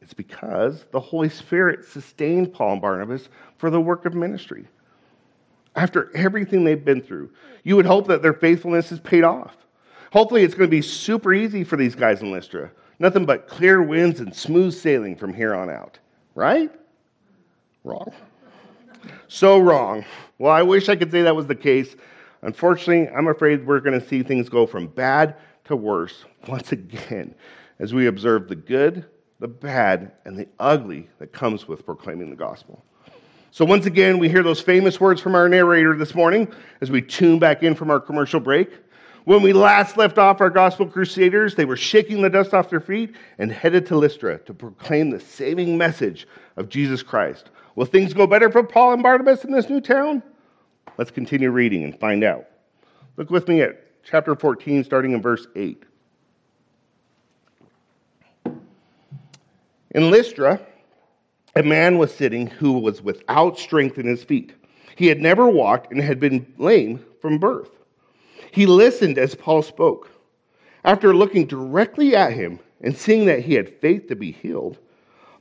It's 0.07 0.15
because 0.15 0.85
the 0.93 1.01
Holy 1.01 1.29
Spirit 1.29 1.85
sustained 1.85 2.53
Paul 2.53 2.75
and 2.75 2.81
Barnabas 2.81 3.29
for 3.59 3.71
the 3.71 3.81
work 3.81 4.07
of 4.07 4.15
ministry. 4.15 4.69
After 5.75 6.17
everything 6.17 6.63
they've 6.63 6.85
been 6.85 7.03
through, 7.03 7.31
you 7.65 7.75
would 7.75 7.87
hope 7.87 8.07
that 8.07 8.23
their 8.23 8.33
faithfulness 8.33 8.93
is 8.93 9.01
paid 9.01 9.25
off. 9.25 9.57
Hopefully, 10.13 10.45
it's 10.45 10.55
going 10.55 10.71
to 10.71 10.77
be 10.77 10.81
super 10.81 11.35
easy 11.35 11.65
for 11.65 11.77
these 11.77 11.97
guys 11.97 12.23
in 12.23 12.31
Lystra. 12.31 12.71
Nothing 13.01 13.27
but 13.27 13.49
clear 13.49 13.83
winds 13.83 14.21
and 14.21 14.33
smooth 14.33 14.75
sailing 14.75 15.17
from 15.17 15.35
here 15.35 15.57
on 15.57 15.69
out. 15.69 15.99
Right? 16.37 16.71
Wrong. 17.83 18.13
So 19.27 19.59
wrong. 19.59 20.05
Well, 20.39 20.53
I 20.53 20.63
wish 20.63 20.89
I 20.89 20.95
could 20.95 21.11
say 21.11 21.23
that 21.23 21.35
was 21.35 21.49
the 21.49 21.57
case. 21.57 21.97
Unfortunately, 22.43 23.13
I'm 23.13 23.27
afraid 23.27 23.67
we're 23.67 23.81
going 23.81 24.01
to 24.01 24.07
see 24.07 24.23
things 24.23 24.49
go 24.49 24.69
from 24.69 24.87
bad 24.87 25.35
to 25.65 25.75
worse 25.75 26.25
once 26.47 26.71
again 26.71 27.35
as 27.81 27.93
we 27.93 28.07
observe 28.07 28.47
the 28.47 28.55
good, 28.55 29.05
the 29.39 29.49
bad, 29.49 30.13
and 30.25 30.39
the 30.39 30.49
ugly 30.59 31.09
that 31.19 31.33
comes 31.33 31.69
with 31.69 31.85
proclaiming 31.85 32.31
the 32.31 32.37
gospel. 32.37 32.85
So, 33.51 33.65
once 33.65 33.87
again, 33.87 34.19
we 34.19 34.29
hear 34.29 34.43
those 34.43 34.61
famous 34.61 35.01
words 35.01 35.21
from 35.21 35.35
our 35.35 35.49
narrator 35.49 35.97
this 35.97 36.15
morning 36.15 36.53
as 36.81 36.91
we 36.91 37.03
tune 37.03 37.39
back 37.39 37.63
in 37.63 37.75
from 37.75 37.91
our 37.91 38.01
commercial 38.01 38.41
break. 38.41 38.71
When 39.25 39.43
we 39.43 39.53
last 39.53 39.97
left 39.97 40.19
off 40.19 40.41
our 40.41 40.51
gospel 40.51 40.87
crusaders, 40.87 41.55
they 41.55 41.65
were 41.65 41.77
shaking 41.77 42.23
the 42.23 42.31
dust 42.31 42.55
off 42.55 42.71
their 42.71 42.81
feet 42.81 43.17
and 43.39 43.51
headed 43.51 43.85
to 43.87 43.97
Lystra 43.97 44.39
to 44.41 44.55
proclaim 44.55 45.11
the 45.11 45.19
saving 45.19 45.77
message 45.77 46.29
of 46.57 46.69
Jesus 46.69 47.03
Christ. 47.03 47.51
Will 47.75 47.87
things 47.87 48.15
go 48.15 48.27
better 48.27 48.51
for 48.51 48.63
Paul 48.63 48.93
and 48.93 49.03
Barnabas 49.03 49.45
in 49.45 49.51
this 49.51 49.69
new 49.69 49.81
town? 49.81 50.23
Let's 50.97 51.11
continue 51.11 51.51
reading 51.51 51.83
and 51.83 51.99
find 51.99 52.25
out. 52.25 52.47
Look 53.17 53.31
with 53.31 53.49
me 53.49 53.63
at 53.63 54.03
chapter 54.05 54.37
14, 54.37 54.85
starting 54.85 55.13
in 55.13 55.21
verse 55.21 55.47
8. 55.57 55.83
In 59.97 60.11
Lystra, 60.11 60.61
a 61.55 61.63
man 61.63 61.97
was 61.97 62.15
sitting 62.15 62.49
who 62.49 62.79
was 62.79 63.01
without 63.01 63.59
strength 63.59 63.97
in 63.97 64.07
his 64.07 64.23
feet. 64.23 64.53
He 64.95 65.07
had 65.07 65.23
never 65.23 65.49
walked 65.49 65.91
and 65.91 66.03
had 66.03 66.21
been 66.21 66.47
lame 66.59 67.03
from 67.23 67.39
birth. 67.39 67.71
He 68.51 68.67
listened 68.67 69.17
as 69.17 69.35
Paul 69.35 69.63
spoke. 69.63 70.11
After 70.85 71.15
looking 71.15 71.47
directly 71.47 72.15
at 72.15 72.35
him 72.35 72.61
and 72.83 72.95
seeing 72.95 73.25
that 73.25 73.41
he 73.41 73.55
had 73.55 73.81
faith 73.81 74.07
to 74.09 74.17
be 74.17 74.33
healed, 74.33 74.77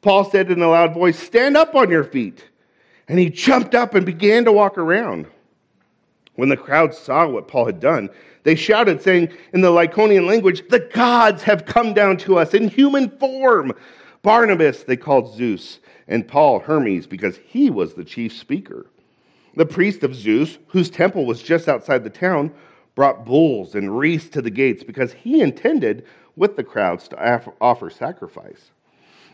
Paul 0.02 0.24
said 0.24 0.50
in 0.50 0.62
a 0.62 0.70
loud 0.70 0.94
voice, 0.94 1.20
Stand 1.20 1.58
up 1.58 1.76
on 1.76 1.90
your 1.90 2.06
feet. 2.06 2.46
And 3.10 3.20
he 3.20 3.30
jumped 3.30 3.76
up 3.76 3.94
and 3.94 4.06
began 4.06 4.46
to 4.46 4.54
walk 4.54 4.78
around. 4.78 5.28
When 6.36 6.48
the 6.48 6.56
crowd 6.56 6.96
saw 6.96 7.28
what 7.28 7.50
Paul 7.50 7.66
had 7.66 7.82
done, 7.82 8.10
they 8.44 8.56
shouted, 8.56 9.02
saying 9.02 9.34
in 9.52 9.60
the 9.60 9.70
Lycaonian 9.70 10.26
language, 10.26 10.64
The 10.70 10.80
gods 10.94 11.44
have 11.44 11.66
come 11.66 11.94
down 11.94 12.16
to 12.20 12.38
us 12.38 12.54
in 12.54 12.70
human 12.70 13.10
form. 13.18 13.74
Barnabas 14.26 14.82
they 14.82 14.98
called 14.98 15.36
Zeus, 15.36 15.80
and 16.08 16.28
Paul 16.28 16.58
Hermes, 16.60 17.06
because 17.06 17.38
he 17.46 17.70
was 17.70 17.94
the 17.94 18.04
chief 18.04 18.34
speaker. 18.34 18.88
The 19.56 19.68
priest 19.68 20.02
of 20.02 20.16
Zeus, 20.16 20.58
whose 20.66 20.90
temple 20.90 21.28
was 21.28 21.44
just 21.44 21.70
outside 21.70 22.04
the 22.04 22.10
town, 22.10 22.52
brought 22.96 23.24
bulls 23.24 23.76
and 23.76 23.96
wreaths 23.96 24.28
to 24.30 24.42
the 24.42 24.50
gates 24.50 24.84
because 24.84 25.14
he 25.14 25.42
intended 25.42 26.08
with 26.36 26.56
the 26.56 26.64
crowds 26.64 27.08
to 27.10 27.54
offer 27.62 27.92
sacrifice. 27.92 28.72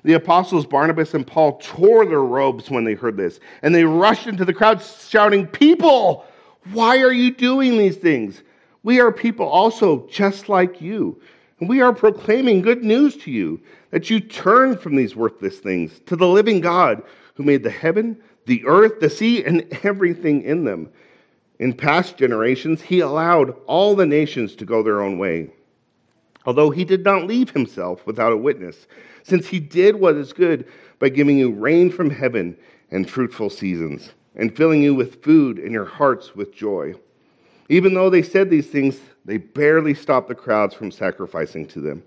The 0.04 0.14
apostles 0.14 0.66
Barnabas 0.66 1.14
and 1.14 1.26
Paul 1.26 1.58
tore 1.64 2.06
their 2.06 2.20
robes 2.20 2.70
when 2.70 2.84
they 2.84 2.96
heard 2.96 3.16
this, 3.16 3.40
and 3.62 3.74
they 3.74 3.86
rushed 3.86 4.28
into 4.28 4.44
the 4.44 4.54
crowd 4.54 4.84
shouting, 4.84 5.48
People, 5.48 6.26
why 6.74 7.00
are 7.02 7.14
you 7.14 7.32
doing 7.34 7.78
these 7.78 7.96
things? 7.96 8.44
We 8.84 9.00
are 9.00 9.14
people 9.14 9.48
also 9.48 10.06
just 10.10 10.50
like 10.50 10.82
you. 10.82 11.22
We 11.62 11.80
are 11.80 11.94
proclaiming 11.94 12.64
good 12.64 12.84
news 12.84 13.16
to 13.18 13.32
you 13.32 13.62
that 13.92 14.10
you 14.10 14.20
turn 14.20 14.76
from 14.76 14.96
these 14.96 15.16
worthless 15.16 15.60
things 15.60 16.02
to 16.08 16.16
the 16.16 16.28
living 16.28 16.60
God 16.60 17.04
who 17.36 17.44
made 17.44 17.62
the 17.62 17.70
heaven, 17.70 18.18
the 18.48 18.66
earth, 18.66 19.00
the 19.00 19.12
sea, 19.12 19.44
and 19.44 19.68
everything 19.84 20.42
in 20.42 20.64
them. 20.64 20.90
In 21.60 21.74
past 21.74 22.18
generations, 22.18 22.82
he 22.82 23.00
allowed 23.00 23.52
all 23.68 23.96
the 23.96 24.08
nations 24.08 24.56
to 24.56 24.66
go 24.66 24.82
their 24.82 25.02
own 25.02 25.20
way, 25.20 25.52
although 26.48 26.72
he 26.72 26.84
did 26.84 27.04
not 27.04 27.28
leave 27.28 27.52
himself 27.52 28.08
without 28.08 28.34
a 28.34 28.38
witness, 28.38 28.88
since 29.22 29.48
he 29.48 29.60
did 29.60 29.96
what 29.96 30.16
is 30.16 30.34
good 30.34 30.68
by 30.98 31.10
giving 31.10 31.38
you 31.38 31.52
rain 31.52 31.92
from 31.92 32.10
heaven 32.10 32.58
and 32.90 33.08
fruitful 33.08 33.52
seasons, 33.52 34.10
and 34.36 34.58
filling 34.58 34.82
you 34.82 34.96
with 34.96 35.22
food 35.22 35.60
and 35.60 35.72
your 35.72 35.86
hearts 35.86 36.36
with 36.36 36.56
joy. 36.56 36.96
Even 37.70 37.94
though 37.94 38.10
they 38.10 38.24
said 38.24 38.50
these 38.50 38.68
things, 38.68 39.00
they 39.26 39.38
barely 39.38 39.94
stopped 39.94 40.28
the 40.28 40.36
crowds 40.36 40.74
from 40.74 40.92
sacrificing 40.92 41.68
to 41.68 41.80
them. 41.80 42.04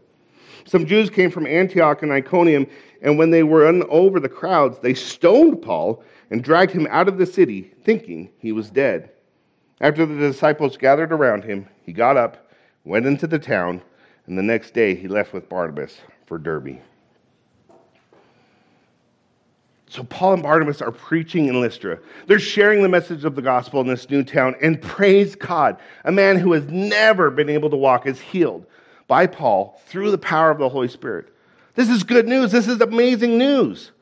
Some 0.65 0.87
Jews 0.87 1.11
came 1.11 1.31
from 1.31 1.47
Antioch 1.47 2.03
and 2.03 2.13
Iconium, 2.13 2.67
and 3.03 3.19
when 3.19 3.31
they 3.31 3.43
were 3.43 3.67
over 3.67 4.21
the 4.21 4.29
crowds, 4.29 4.79
they 4.79 4.95
stoned 4.95 5.63
Paul 5.63 6.03
and 6.31 6.43
dragged 6.43 6.73
him 6.73 6.87
out 6.91 7.09
of 7.09 7.19
the 7.19 7.27
city, 7.27 7.73
thinking 7.85 8.31
he 8.39 8.53
was 8.53 8.71
dead. 8.71 9.11
After 9.81 10.07
the 10.07 10.17
disciples 10.17 10.77
gathered 10.77 11.13
around 11.13 11.45
him, 11.45 11.69
he 11.83 11.93
got 11.93 12.17
up, 12.17 12.51
went 12.85 13.07
into 13.07 13.27
the 13.27 13.39
town, 13.39 13.83
and 14.27 14.39
the 14.39 14.43
next 14.43 14.73
day 14.73 14.95
he 14.95 15.09
left 15.09 15.33
with 15.33 15.49
Barnabas 15.49 15.99
for 16.27 16.39
Derbe. 16.39 16.79
So, 19.95 20.03
Paul 20.03 20.33
and 20.35 20.43
Barnabas 20.43 20.83
are 20.83 20.91
preaching 20.91 21.47
in 21.47 21.61
Lystra. 21.61 22.01
They're 22.27 22.41
sharing 22.41 22.83
the 22.83 22.89
message 22.89 23.25
of 23.25 23.37
the 23.37 23.43
gospel 23.43 23.81
in 23.81 23.87
this 23.87 24.11
new 24.11 24.25
town, 24.25 24.57
and 24.61 24.83
praise 24.83 25.37
God, 25.37 25.79
a 26.05 26.11
man 26.11 26.37
who 26.37 26.53
has 26.53 26.65
never 26.65 27.31
been 27.31 27.49
able 27.49 27.71
to 27.71 27.77
walk 27.77 28.05
is 28.05 28.19
healed 28.21 28.67
by 29.07 29.29
Paul 29.29 29.81
through 29.87 30.11
the 30.11 30.19
power 30.19 30.51
of 30.51 30.59
the 30.59 30.69
Holy 30.69 30.89
Spirit. 30.89 31.29
This 31.77 31.89
is 31.89 32.03
good 32.03 32.27
news. 32.27 32.51
This 32.51 32.67
is 32.67 32.81
amazing 32.81 33.39
news. 33.39 33.93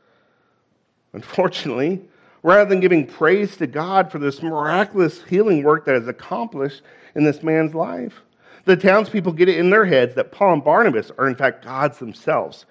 Unfortunately, 1.13 2.01
rather 2.43 2.71
than 2.71 2.81
giving 2.81 3.07
praise 3.07 3.59
to 3.59 3.67
God 3.67 4.11
for 4.11 4.19
this 4.19 4.43
miraculous 4.43 5.23
healing 5.25 5.63
work 5.63 5.85
that 5.85 5.97
is 5.97 6.09
accomplished 6.09 6.81
in 7.17 7.23
this 7.23 7.43
man's 7.43 7.75
life, 7.75 8.23
the 8.65 8.79
townspeople 8.79 9.33
get 9.33 9.51
it 9.51 9.59
in 9.59 9.69
their 9.69 9.85
heads 9.85 10.15
that 10.15 10.33
Paul 10.33 10.55
and 10.55 10.65
Barnabas 10.65 11.13
are, 11.19 11.29
in 11.29 11.37
fact, 11.37 11.63
gods 11.63 11.99
themselves. 11.99 12.65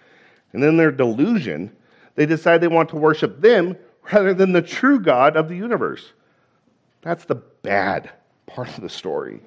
And 0.53 0.63
in 0.63 0.75
their 0.75 0.91
delusion, 0.91 1.71
they 2.21 2.27
decide 2.27 2.61
they 2.61 2.67
want 2.67 2.89
to 2.89 2.95
worship 2.97 3.41
them 3.41 3.75
rather 4.13 4.31
than 4.31 4.51
the 4.51 4.61
true 4.61 4.99
God 4.99 5.35
of 5.35 5.49
the 5.49 5.55
universe. 5.55 6.13
That's 7.01 7.25
the 7.25 7.33
bad 7.33 8.11
part 8.45 8.67
of 8.69 8.81
the 8.81 8.89
story. 8.89 9.39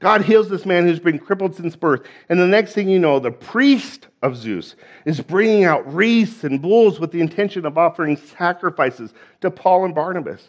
God 0.00 0.22
heals 0.22 0.48
this 0.48 0.66
man 0.66 0.84
who's 0.84 0.98
been 0.98 1.20
crippled 1.20 1.54
since 1.54 1.76
birth. 1.76 2.02
And 2.28 2.40
the 2.40 2.46
next 2.48 2.72
thing 2.72 2.88
you 2.88 2.98
know, 2.98 3.20
the 3.20 3.30
priest 3.30 4.08
of 4.22 4.36
Zeus 4.36 4.74
is 5.04 5.20
bringing 5.20 5.62
out 5.62 5.86
wreaths 5.94 6.42
and 6.42 6.60
bulls 6.60 6.98
with 6.98 7.12
the 7.12 7.20
intention 7.20 7.64
of 7.64 7.78
offering 7.78 8.16
sacrifices 8.16 9.14
to 9.40 9.48
Paul 9.48 9.84
and 9.84 9.94
Barnabas. 9.94 10.42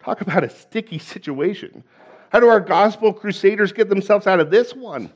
Talk 0.00 0.22
about 0.22 0.42
a 0.42 0.50
sticky 0.50 0.98
situation. 0.98 1.84
How 2.30 2.40
do 2.40 2.48
our 2.48 2.58
gospel 2.58 3.12
crusaders 3.12 3.72
get 3.72 3.88
themselves 3.88 4.26
out 4.26 4.40
of 4.40 4.50
this 4.50 4.74
one? 4.74 5.12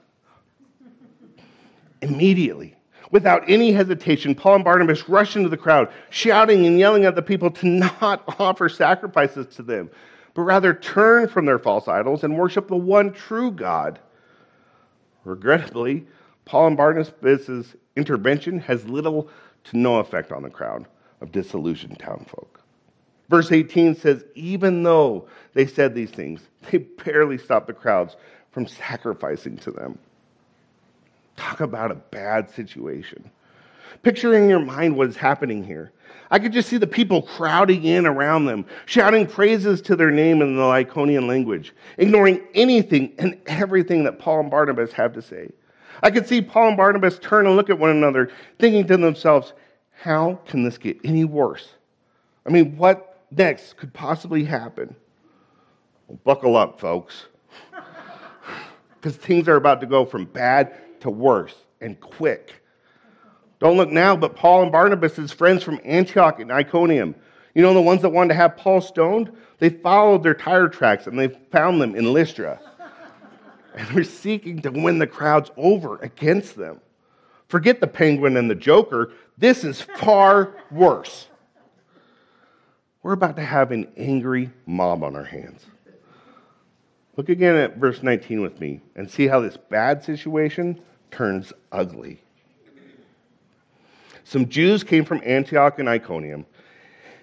Immediately, 2.01 2.76
Without 3.11 3.45
any 3.49 3.73
hesitation, 3.73 4.35
Paul 4.35 4.57
and 4.57 4.65
Barnabas 4.65 5.09
rush 5.09 5.37
into 5.37 5.49
the 5.49 5.57
crowd, 5.57 5.89
shouting 6.11 6.67
and 6.67 6.79
yelling 6.79 7.05
at 7.05 7.15
the 7.15 7.23
people 7.23 7.51
to 7.53 7.67
not 7.67 8.25
offer 8.41 8.69
sacrifices 8.69 9.47
to 9.57 9.63
them, 9.63 9.91
but 10.35 10.43
rather 10.43 10.75
turn 10.75 11.29
from 11.29 11.47
their 11.47 11.59
false 11.59 11.89
idols 11.89 12.25
and 12.25 12.37
worship 12.37 12.69
the 12.69 12.77
one 12.77 13.13
true 13.13 13.51
God. 13.51 13.99
Regrettably, 15.25 16.07
Paul 16.45 16.69
and 16.69 16.77
Barnabas' 16.77 17.75
intervention 17.97 18.61
has 18.61 18.89
little 18.89 19.29
to 19.65 19.77
no 19.77 19.99
effect 19.99 20.33
on 20.33 20.43
the 20.43 20.51
crowd 20.51 20.87
of 21.21 21.33
disillusioned 21.33 21.99
townfolk. 21.99 22.61
Verse 23.29 23.51
18 23.51 23.97
says, 23.97 24.25
Even 24.35 24.83
though 24.83 25.27
they 25.55 25.67
said 25.67 25.95
these 25.95 26.11
things, 26.11 26.41
they 26.71 26.79
barely 26.79 27.39
stopped 27.39 27.67
the 27.67 27.73
crowds 27.73 28.17
from 28.53 28.67
sacrificing 28.67 29.57
to 29.59 29.71
them. 29.71 29.99
Talk 31.37 31.61
about 31.61 31.91
a 31.91 31.97
bad 31.97 32.51
situation. 32.51 33.31
Picture 34.03 34.35
in 34.35 34.49
your 34.49 34.61
mind 34.61 34.97
what 34.97 35.09
is 35.09 35.17
happening 35.17 35.65
here. 35.65 35.93
I 36.31 36.39
could 36.39 36.53
just 36.53 36.69
see 36.69 36.77
the 36.77 36.87
people 36.87 37.23
crowding 37.23 37.85
in 37.85 38.07
around 38.07 38.47
them, 38.47 38.67
shouting 38.85 39.27
praises 39.27 39.81
to 39.83 39.97
their 39.97 40.11
name 40.11 40.43
in 40.43 40.57
the 40.57 40.63
Lycaonian 40.63 41.29
language, 41.29 41.75
ignoring 41.99 42.43
anything 42.55 43.13
and 43.19 43.39
everything 43.47 44.05
that 44.05 44.19
Paul 44.19 44.41
and 44.41 44.51
Barnabas 44.51 44.93
have 44.93 45.13
to 45.15 45.23
say. 45.23 45.51
I 46.03 46.11
could 46.11 46.27
see 46.27 46.43
Paul 46.43 46.69
and 46.69 46.77
Barnabas 46.77 47.19
turn 47.19 47.47
and 47.47 47.57
look 47.57 47.71
at 47.71 47.79
one 47.79 47.91
another, 47.91 48.31
thinking 48.59 48.87
to 48.89 48.97
themselves, 48.97 49.53
how 49.93 50.41
can 50.47 50.65
this 50.65 50.79
get 50.79 50.99
any 51.05 51.25
worse? 51.25 51.69
I 52.45 52.51
mean, 52.51 52.77
what 52.77 53.25
next 53.31 53.77
could 53.77 53.93
possibly 53.93 54.45
happen? 54.45 54.95
Well, 56.07 56.19
buckle 56.25 56.57
up, 56.57 56.81
folks. 56.81 57.27
Because 58.99 59.19
things 59.19 59.47
are 59.47 59.55
about 59.55 59.81
to 59.83 59.87
go 59.87 60.05
from 60.05 60.25
bad 60.25 60.75
to 61.01 61.11
worse 61.11 61.55
and 61.81 61.99
quick. 62.01 62.55
Don't 63.59 63.77
look 63.77 63.91
now, 63.91 64.17
but 64.17 64.37
Paul 64.37 64.65
and 64.65 64.73
Barnabas, 64.73 65.17
his 65.17 65.33
friends 65.33 65.63
from 65.63 65.81
Antioch 65.85 66.41
and 66.41 66.53
Iconium, 66.53 67.15
you 67.55 67.63
know, 67.63 67.73
the 67.73 67.81
ones 67.81 68.03
that 68.03 68.11
wanted 68.11 68.29
to 68.29 68.35
have 68.35 68.57
Paul 68.57 68.83
stoned, 68.83 69.33
they 69.59 69.71
followed 69.71 70.23
their 70.23 70.35
tire 70.35 70.69
tracks 70.69 71.07
and 71.07 71.19
they 71.19 71.29
found 71.29 71.81
them 71.81 71.95
in 71.95 72.13
Lystra. 72.13 72.61
and 73.75 73.89
they're 73.89 74.05
seeking 74.05 74.61
to 74.63 74.71
win 74.71 74.99
the 74.99 75.07
crowds 75.07 75.51
over 75.57 75.97
against 75.99 76.57
them. 76.57 76.81
Forget 77.49 77.81
the 77.81 77.87
penguin 77.87 78.37
and 78.37 78.51
the 78.51 78.55
joker. 78.55 79.13
This 79.39 79.65
is 79.65 79.81
far 79.81 80.55
worse. 80.71 81.29
We're 83.03 83.13
about 83.13 83.37
to 83.37 83.43
have 83.43 83.71
an 83.71 83.89
angry 83.97 84.51
mob 84.67 85.03
on 85.05 85.15
our 85.15 85.25
hands. 85.25 85.65
Look 87.17 87.31
again 87.31 87.57
at 87.57 87.79
verse 87.79 88.03
19 88.03 88.43
with 88.43 88.61
me 88.61 88.81
and 88.95 89.11
see 89.11 89.27
how 89.27 89.41
this 89.41 89.57
bad 89.57 90.05
situation 90.05 90.81
turns 91.11 91.53
ugly. 91.73 92.21
Some 94.25 94.49
Jews 94.49 94.85
came 94.85 95.05
from 95.05 95.23
Antioch 95.25 95.79
and 95.79 95.89
Iconium, 95.89 96.45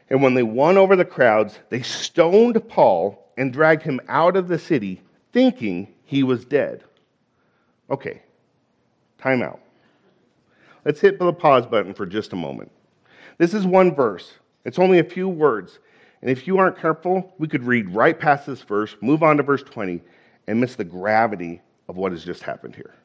and 0.10 0.24
when 0.24 0.34
they 0.34 0.44
won 0.44 0.78
over 0.78 0.96
the 0.96 1.06
crowds, 1.06 1.60
they 1.70 1.82
stoned 1.82 2.68
Paul 2.70 3.32
and 3.38 3.54
dragged 3.54 3.84
him 3.84 4.00
out 4.08 4.36
of 4.36 4.48
the 4.48 4.58
city, 4.58 5.02
thinking 5.32 5.94
he 6.06 6.24
was 6.24 6.46
dead. 6.46 6.84
Okay, 7.90 8.22
time 9.18 9.42
out. 9.44 9.60
Let's 10.86 11.02
hit 11.02 11.20
the 11.20 11.34
pause 11.34 11.66
button 11.66 11.94
for 11.94 12.06
just 12.06 12.34
a 12.34 12.38
moment. 12.38 12.72
This 13.38 13.54
is 13.54 13.66
one 13.66 13.94
verse, 13.94 14.34
it's 14.66 14.80
only 14.80 15.00
a 15.00 15.04
few 15.04 15.28
words. 15.28 15.80
And 16.24 16.32
if 16.32 16.48
you 16.48 16.58
aren't 16.58 16.78
careful, 16.78 17.34
we 17.38 17.50
could 17.50 17.66
read 17.66 17.90
right 17.90 18.18
past 18.18 18.46
this 18.46 18.62
verse, 18.62 18.96
move 19.02 19.24
on 19.24 19.36
to 19.36 19.44
verse 19.44 19.62
20, 19.62 20.02
and 20.48 20.62
miss 20.62 20.76
the 20.76 20.86
gravity 20.86 21.62
of 21.90 21.98
what 21.98 22.14
has 22.14 22.24
just 22.24 22.44
happened 22.44 22.78
here. 22.78 22.96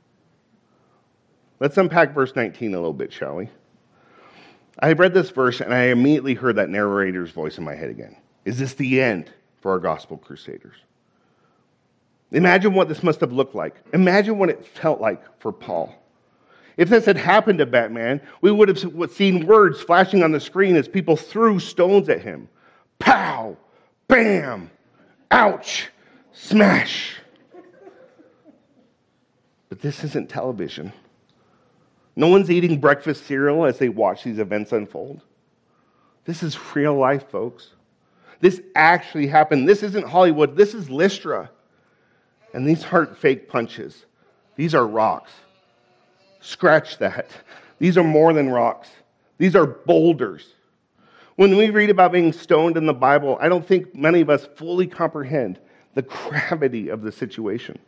Let's 1.59 1.77
unpack 1.77 2.15
verse 2.15 2.37
19 2.37 2.75
a 2.75 2.77
little 2.77 2.93
bit, 2.93 3.13
shall 3.13 3.35
we? 3.35 3.49
I 4.79 4.93
read 4.93 5.15
this 5.15 5.31
verse 5.31 5.61
and 5.61 5.75
I 5.75 5.87
immediately 5.87 6.35
heard 6.35 6.55
that 6.57 6.71
narrator's 6.71 7.33
voice 7.33 7.59
in 7.59 7.65
my 7.65 7.75
head 7.75 7.91
again. 7.91 8.17
Is 8.45 8.57
this 8.57 8.75
the 8.75 9.03
end 9.03 9.33
for 9.61 9.73
our 9.73 9.81
gospel 9.81 10.17
crusaders? 10.17 10.77
Imagine 12.31 12.73
what 12.73 12.87
this 12.87 13.03
must 13.03 13.19
have 13.19 13.33
looked 13.33 13.57
like. 13.57 13.75
Imagine 13.93 14.39
what 14.39 14.49
it 14.49 14.65
felt 14.65 15.01
like 15.01 15.25
for 15.41 15.51
Paul. 15.51 15.93
If 16.77 16.89
this 16.89 17.05
had 17.05 17.17
happened 17.17 17.59
to 17.59 17.67
Batman, 17.67 18.21
we 18.43 18.53
would 18.53 18.69
have 18.69 19.11
seen 19.11 19.45
words 19.45 19.81
flashing 19.81 20.23
on 20.23 20.31
the 20.31 20.39
screen 20.39 20.77
as 20.77 20.87
people 20.87 21.17
threw 21.17 21.59
stones 21.59 22.09
at 22.09 22.23
him. 22.23 22.49
Pow! 22.99 23.57
Bam! 24.07 24.71
Ouch! 25.31 25.89
Smash! 26.33 27.17
But 29.69 29.81
this 29.81 30.03
isn't 30.05 30.29
television. 30.29 30.93
No 32.17 32.29
one's 32.29 32.51
eating 32.51 32.81
breakfast 32.81 33.27
cereal 33.27 33.65
as 33.65 33.79
they 33.79 33.89
watch 33.89 34.25
these 34.25 34.39
events 34.39 34.73
unfold. 34.73 35.23
This 36.25 36.43
is 36.43 36.59
real 36.75 36.95
life, 36.95 37.31
folks. 37.31 37.71
This 38.41 38.61
actually 38.75 39.27
happened. 39.27 39.69
This 39.69 39.83
isn't 39.83 40.07
Hollywood. 40.07 40.57
This 40.57 40.75
is 40.75 40.91
Lystra. 40.91 41.51
And 42.55 42.67
these 42.67 42.85
aren't 42.85 43.17
fake 43.17 43.49
punches, 43.49 44.07
these 44.57 44.75
are 44.75 44.87
rocks. 44.87 45.33
Scratch 46.41 46.99
that. 46.99 47.31
These 47.79 47.99
are 47.99 48.05
more 48.05 48.33
than 48.33 48.49
rocks, 48.49 48.89
these 49.37 49.55
are 49.55 49.67
boulders. 49.67 50.55
When 51.39 51.57
we 51.57 51.71
read 51.71 51.89
about 51.89 52.11
being 52.11 52.33
stoned 52.33 52.77
in 52.77 52.87
the 52.87 52.93
Bible, 52.93 53.39
I 53.41 53.49
don't 53.49 53.65
think 53.65 53.95
many 53.95 54.23
of 54.23 54.29
us 54.29 54.49
fully 54.57 54.89
comprehend 54.89 55.61
the 55.95 56.03
gravity 56.03 56.89
of 56.89 57.03
the 57.03 57.13
situation. 57.13 57.79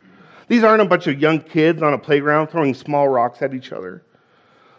These 0.47 0.63
aren't 0.63 0.81
a 0.81 0.85
bunch 0.85 1.07
of 1.07 1.19
young 1.19 1.41
kids 1.41 1.81
on 1.81 1.91
a 1.91 1.97
playground 1.97 2.47
throwing 2.47 2.73
small 2.73 3.09
rocks 3.09 3.41
at 3.41 3.53
each 3.53 3.73
other. 3.73 4.03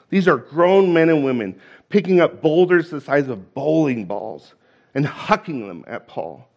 These 0.09 0.27
are 0.27 0.39
grown 0.39 0.91
men 0.91 1.11
and 1.11 1.23
women 1.23 1.61
picking 1.91 2.23
up 2.23 2.41
boulders 2.41 2.89
the 2.89 3.03
size 3.03 3.29
of 3.29 3.53
bowling 3.53 4.07
balls 4.07 4.55
and 4.95 5.05
hucking 5.05 5.69
them 5.69 5.85
at 5.87 6.09
Paul. 6.09 6.49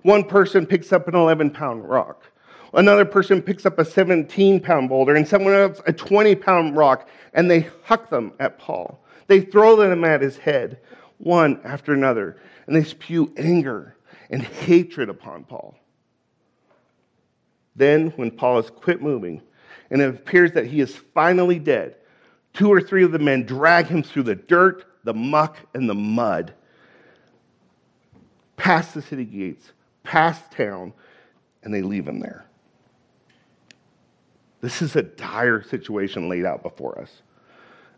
One 0.00 0.24
person 0.24 0.64
picks 0.64 0.94
up 0.94 1.08
an 1.08 1.14
11 1.14 1.50
pound 1.50 1.86
rock. 1.86 2.24
Another 2.72 3.04
person 3.04 3.42
picks 3.42 3.66
up 3.66 3.78
a 3.78 3.84
17 3.84 4.60
pound 4.60 4.88
boulder, 4.88 5.14
and 5.14 5.28
someone 5.28 5.52
else 5.52 5.82
a 5.86 5.92
20 5.92 6.36
pound 6.36 6.74
rock, 6.74 7.06
and 7.34 7.50
they 7.50 7.68
huck 7.84 8.08
them 8.08 8.32
at 8.40 8.58
Paul. 8.58 8.98
They 9.26 9.42
throw 9.42 9.76
them 9.76 10.04
at 10.04 10.22
his 10.22 10.38
head, 10.38 10.78
one 11.20 11.60
after 11.64 11.92
another, 11.92 12.36
and 12.66 12.74
they 12.74 12.84
spew 12.84 13.32
anger 13.36 13.96
and 14.30 14.42
hatred 14.42 15.08
upon 15.08 15.44
Paul. 15.44 15.76
Then, 17.76 18.10
when 18.16 18.30
Paul 18.30 18.56
has 18.56 18.70
quit 18.70 19.00
moving, 19.00 19.42
and 19.90 20.02
it 20.02 20.08
appears 20.08 20.52
that 20.52 20.66
he 20.66 20.80
is 20.80 20.94
finally 21.14 21.58
dead, 21.58 21.96
Two 22.52 22.72
or 22.72 22.80
three 22.80 23.04
of 23.04 23.12
the 23.12 23.18
men 23.18 23.44
drag 23.44 23.86
him 23.86 24.02
through 24.02 24.24
the 24.24 24.34
dirt, 24.34 24.84
the 25.04 25.14
muck, 25.14 25.56
and 25.74 25.88
the 25.88 25.94
mud, 25.94 26.54
past 28.56 28.94
the 28.94 29.02
city 29.02 29.24
gates, 29.24 29.72
past 30.02 30.50
town, 30.50 30.92
and 31.62 31.72
they 31.72 31.82
leave 31.82 32.06
him 32.06 32.20
there. 32.20 32.44
This 34.60 34.82
is 34.82 34.96
a 34.96 35.02
dire 35.02 35.62
situation 35.62 36.28
laid 36.28 36.44
out 36.44 36.62
before 36.62 36.98
us. 36.98 37.22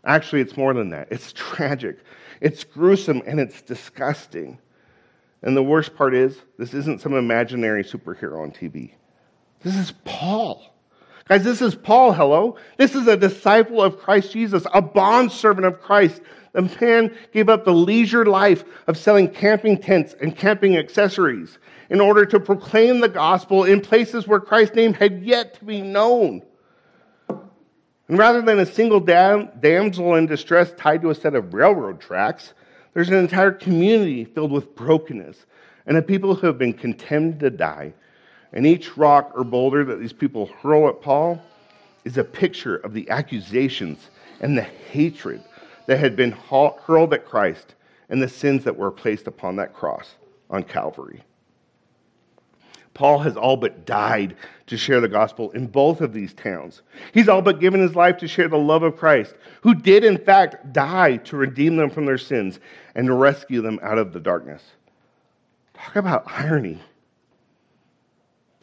Actually, 0.05 0.41
it's 0.41 0.57
more 0.57 0.73
than 0.73 0.89
that. 0.89 1.07
It's 1.11 1.33
tragic, 1.35 1.99
it's 2.41 2.63
gruesome, 2.63 3.21
and 3.25 3.39
it's 3.39 3.61
disgusting. 3.61 4.59
And 5.41 5.57
the 5.57 5.63
worst 5.63 5.95
part 5.95 6.15
is, 6.15 6.37
this 6.57 6.73
isn't 6.73 7.01
some 7.01 7.13
imaginary 7.13 7.83
superhero 7.83 8.41
on 8.41 8.51
TV. 8.51 8.93
This 9.61 9.75
is 9.75 9.93
Paul. 10.05 10.73
Guys, 11.27 11.43
this 11.43 11.61
is 11.61 11.75
Paul, 11.75 12.13
hello. 12.13 12.57
This 12.77 12.95
is 12.95 13.07
a 13.07 13.15
disciple 13.15 13.81
of 13.81 13.97
Christ 13.97 14.33
Jesus, 14.33 14.65
a 14.73 14.81
bondservant 14.81 15.65
of 15.65 15.81
Christ. 15.81 16.21
The 16.51 16.63
man 16.81 17.15
gave 17.31 17.49
up 17.49 17.65
the 17.65 17.73
leisure 17.73 18.25
life 18.25 18.63
of 18.87 18.97
selling 18.97 19.29
camping 19.29 19.77
tents 19.77 20.15
and 20.19 20.35
camping 20.35 20.77
accessories 20.77 21.57
in 21.89 22.01
order 22.01 22.25
to 22.25 22.39
proclaim 22.39 22.99
the 22.99 23.09
gospel 23.09 23.63
in 23.63 23.81
places 23.81 24.27
where 24.27 24.39
Christ's 24.39 24.75
name 24.75 24.93
had 24.93 25.23
yet 25.23 25.55
to 25.55 25.65
be 25.65 25.81
known. 25.81 26.43
And 28.07 28.17
rather 28.17 28.41
than 28.41 28.59
a 28.59 28.65
single 28.65 28.99
dam- 28.99 29.49
damsel 29.59 30.15
in 30.15 30.25
distress 30.25 30.73
tied 30.77 31.01
to 31.01 31.09
a 31.09 31.15
set 31.15 31.35
of 31.35 31.53
railroad 31.53 32.01
tracks, 32.01 32.53
there's 32.93 33.09
an 33.09 33.15
entire 33.15 33.51
community 33.51 34.25
filled 34.25 34.51
with 34.51 34.75
brokenness 34.75 35.45
and 35.85 35.97
a 35.97 36.01
people 36.01 36.35
who 36.35 36.47
have 36.47 36.57
been 36.57 36.73
condemned 36.73 37.39
to 37.39 37.49
die 37.49 37.93
and 38.53 38.67
each 38.67 38.95
rock 38.97 39.31
or 39.35 39.43
boulder 39.43 39.83
that 39.83 39.99
these 39.99 40.13
people 40.13 40.45
hurl 40.61 40.87
at 40.87 41.01
Paul 41.01 41.41
is 42.05 42.17
a 42.17 42.23
picture 42.23 42.75
of 42.75 42.93
the 42.93 43.09
accusations 43.09 44.09
and 44.39 44.57
the 44.57 44.61
hatred 44.61 45.43
that 45.87 45.99
had 45.99 46.15
been 46.15 46.31
hurled 46.31 47.13
at 47.13 47.25
Christ 47.25 47.75
and 48.09 48.21
the 48.21 48.29
sins 48.29 48.63
that 48.65 48.77
were 48.77 48.91
placed 48.91 49.27
upon 49.27 49.55
that 49.55 49.73
cross 49.73 50.15
on 50.49 50.63
Calvary. 50.63 51.23
Paul 52.93 53.19
has 53.19 53.35
all 53.35 53.57
but 53.57 53.85
died 53.85 54.35
to 54.67 54.77
share 54.77 55.01
the 55.01 55.07
gospel 55.07 55.51
in 55.51 55.67
both 55.67 56.01
of 56.01 56.13
these 56.13 56.33
towns. 56.33 56.81
He's 57.13 57.27
all 57.27 57.41
but 57.41 57.59
given 57.59 57.81
his 57.81 57.95
life 57.95 58.17
to 58.17 58.27
share 58.27 58.47
the 58.47 58.57
love 58.57 58.83
of 58.83 58.97
Christ, 58.97 59.35
who 59.61 59.73
did, 59.73 60.03
in 60.03 60.17
fact, 60.17 60.73
die 60.73 61.17
to 61.17 61.37
redeem 61.37 61.75
them 61.75 61.89
from 61.89 62.05
their 62.05 62.17
sins 62.17 62.59
and 62.95 63.07
to 63.07 63.13
rescue 63.13 63.61
them 63.61 63.79
out 63.81 63.97
of 63.97 64.13
the 64.13 64.19
darkness. 64.19 64.63
Talk 65.73 65.95
about 65.95 66.23
irony. 66.27 66.79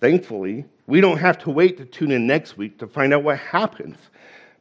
Thankfully, 0.01 0.65
we 0.87 1.01
don't 1.01 1.19
have 1.19 1.39
to 1.39 1.51
wait 1.51 1.77
to 1.79 1.85
tune 1.85 2.11
in 2.11 2.27
next 2.27 2.57
week 2.57 2.79
to 2.79 2.87
find 2.87 3.13
out 3.13 3.23
what 3.23 3.39
happens 3.39 3.97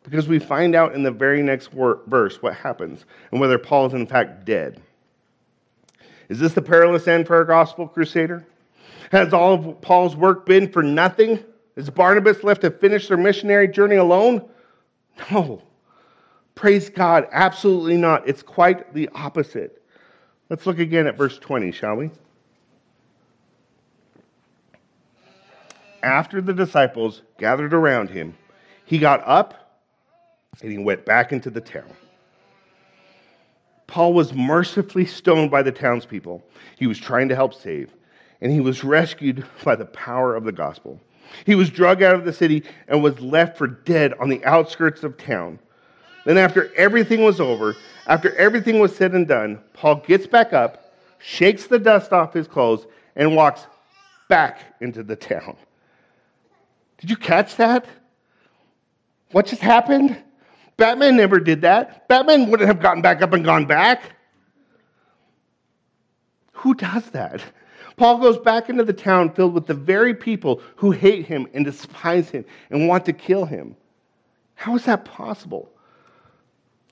because 0.03 0.27
we 0.27 0.39
find 0.39 0.75
out 0.75 0.95
in 0.95 1.03
the 1.03 1.11
very 1.11 1.41
next 1.41 1.69
verse 1.71 2.41
what 2.41 2.55
happens 2.55 3.05
and 3.31 3.39
whether 3.39 3.57
Paul 3.57 3.85
is 3.87 3.93
in 3.93 4.07
fact 4.07 4.45
dead. 4.45 4.81
Is 6.27 6.39
this 6.39 6.53
the 6.53 6.61
perilous 6.61 7.07
end 7.07 7.27
for 7.27 7.43
gospel 7.45 7.87
crusader? 7.87 8.45
Has 9.11 9.33
all 9.33 9.53
of 9.53 9.81
Paul's 9.81 10.15
work 10.15 10.45
been 10.45 10.71
for 10.71 10.83
nothing? 10.83 11.43
Is 11.75 11.89
Barnabas 11.89 12.43
left 12.43 12.61
to 12.61 12.71
finish 12.71 13.07
their 13.07 13.17
missionary 13.17 13.67
journey 13.67 13.95
alone? 13.95 14.47
No. 15.31 15.63
Praise 16.55 16.89
God, 16.89 17.27
absolutely 17.31 17.97
not. 17.97 18.27
It's 18.27 18.43
quite 18.43 18.93
the 18.93 19.09
opposite. 19.15 19.81
Let's 20.49 20.65
look 20.65 20.79
again 20.79 21.07
at 21.07 21.17
verse 21.17 21.37
20, 21.39 21.71
shall 21.71 21.95
we? 21.95 22.11
after 26.03 26.41
the 26.41 26.53
disciples 26.53 27.21
gathered 27.37 27.73
around 27.73 28.09
him, 28.09 28.35
he 28.85 28.97
got 28.97 29.21
up 29.25 29.79
and 30.61 30.71
he 30.71 30.77
went 30.77 31.05
back 31.05 31.31
into 31.31 31.49
the 31.49 31.61
town. 31.61 31.91
Paul 33.87 34.13
was 34.13 34.33
mercifully 34.33 35.05
stoned 35.05 35.49
by 35.49 35.63
the 35.63 35.71
townspeople 35.71 36.43
he 36.77 36.87
was 36.87 36.99
trying 36.99 37.29
to 37.29 37.35
help 37.35 37.53
save, 37.53 37.91
and 38.41 38.51
he 38.51 38.61
was 38.61 38.83
rescued 38.83 39.45
by 39.63 39.75
the 39.75 39.85
power 39.85 40.35
of 40.35 40.43
the 40.43 40.51
gospel. 40.51 40.99
He 41.45 41.55
was 41.55 41.69
dragged 41.69 42.01
out 42.01 42.15
of 42.15 42.25
the 42.25 42.33
city 42.33 42.63
and 42.87 43.03
was 43.03 43.19
left 43.19 43.57
for 43.57 43.67
dead 43.67 44.13
on 44.13 44.29
the 44.29 44.43
outskirts 44.45 45.03
of 45.03 45.17
town. 45.17 45.59
Then, 46.25 46.37
after 46.37 46.73
everything 46.75 47.23
was 47.23 47.39
over, 47.39 47.75
after 48.07 48.35
everything 48.35 48.79
was 48.79 48.95
said 48.95 49.13
and 49.13 49.27
done, 49.27 49.59
Paul 49.73 49.95
gets 49.95 50.27
back 50.27 50.53
up, 50.53 50.93
shakes 51.19 51.67
the 51.67 51.79
dust 51.79 52.11
off 52.11 52.33
his 52.33 52.47
clothes, 52.47 52.85
and 53.15 53.35
walks 53.35 53.67
back 54.27 54.75
into 54.81 55.03
the 55.03 55.15
town. 55.15 55.55
Did 56.97 57.09
you 57.09 57.15
catch 57.15 57.55
that? 57.55 57.85
What 59.31 59.45
just 59.45 59.61
happened? 59.61 60.17
Batman 60.77 61.17
never 61.17 61.39
did 61.39 61.61
that. 61.61 62.07
Batman 62.07 62.49
wouldn't 62.49 62.67
have 62.67 62.81
gotten 62.81 63.01
back 63.01 63.21
up 63.21 63.33
and 63.33 63.43
gone 63.43 63.65
back. 63.65 64.15
Who 66.53 66.73
does 66.73 67.09
that? 67.11 67.41
Paul 67.99 68.19
goes 68.19 68.37
back 68.37 68.69
into 68.69 68.85
the 68.85 68.93
town 68.93 69.29
filled 69.29 69.53
with 69.53 69.67
the 69.67 69.73
very 69.73 70.13
people 70.13 70.61
who 70.77 70.91
hate 70.91 71.25
him 71.25 71.47
and 71.53 71.65
despise 71.65 72.29
him 72.29 72.45
and 72.69 72.87
want 72.87 73.03
to 73.07 73.11
kill 73.11 73.43
him. 73.43 73.75
How 74.55 74.73
is 74.77 74.85
that 74.85 75.03
possible? 75.03 75.69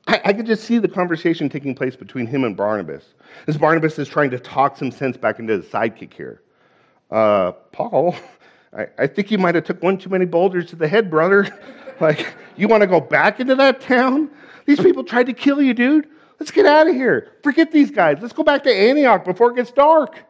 I, 0.05 0.19
I, 0.25 0.33
could 0.33 0.45
just 0.45 0.65
see 0.65 0.79
the 0.79 0.89
conversation 0.89 1.47
taking 1.47 1.73
place 1.73 1.95
between 1.95 2.27
him 2.27 2.43
and 2.43 2.57
Barnabas. 2.57 3.05
As 3.47 3.57
Barnabas 3.57 3.97
is 3.97 4.09
trying 4.09 4.31
to 4.31 4.39
talk 4.39 4.75
some 4.75 4.91
sense 4.91 5.15
back 5.15 5.39
into 5.39 5.57
the 5.57 5.63
sidekick 5.65 6.11
here. 6.11 6.41
Uh, 7.09 7.53
Paul, 7.71 8.13
I, 8.77 8.87
I 8.97 9.07
think 9.07 9.31
you 9.31 9.37
might 9.37 9.55
have 9.55 9.63
took 9.63 9.81
one 9.81 9.97
too 9.97 10.09
many 10.09 10.25
boulders 10.25 10.65
to 10.71 10.75
the 10.75 10.89
head, 10.89 11.09
brother. 11.09 11.47
like, 12.01 12.33
you 12.57 12.67
want 12.67 12.81
to 12.81 12.87
go 12.87 12.99
back 12.99 13.39
into 13.39 13.55
that 13.55 13.79
town? 13.79 14.29
These 14.65 14.81
people 14.81 15.05
tried 15.05 15.27
to 15.27 15.33
kill 15.33 15.61
you, 15.61 15.73
dude. 15.73 16.09
Let's 16.37 16.51
get 16.51 16.65
out 16.65 16.87
of 16.87 16.95
here. 16.95 17.31
Forget 17.43 17.71
these 17.71 17.91
guys. 17.91 18.17
Let's 18.19 18.33
go 18.33 18.43
back 18.43 18.63
to 18.63 18.73
Antioch 18.73 19.23
before 19.23 19.51
it 19.51 19.55
gets 19.55 19.71
dark. 19.71 20.26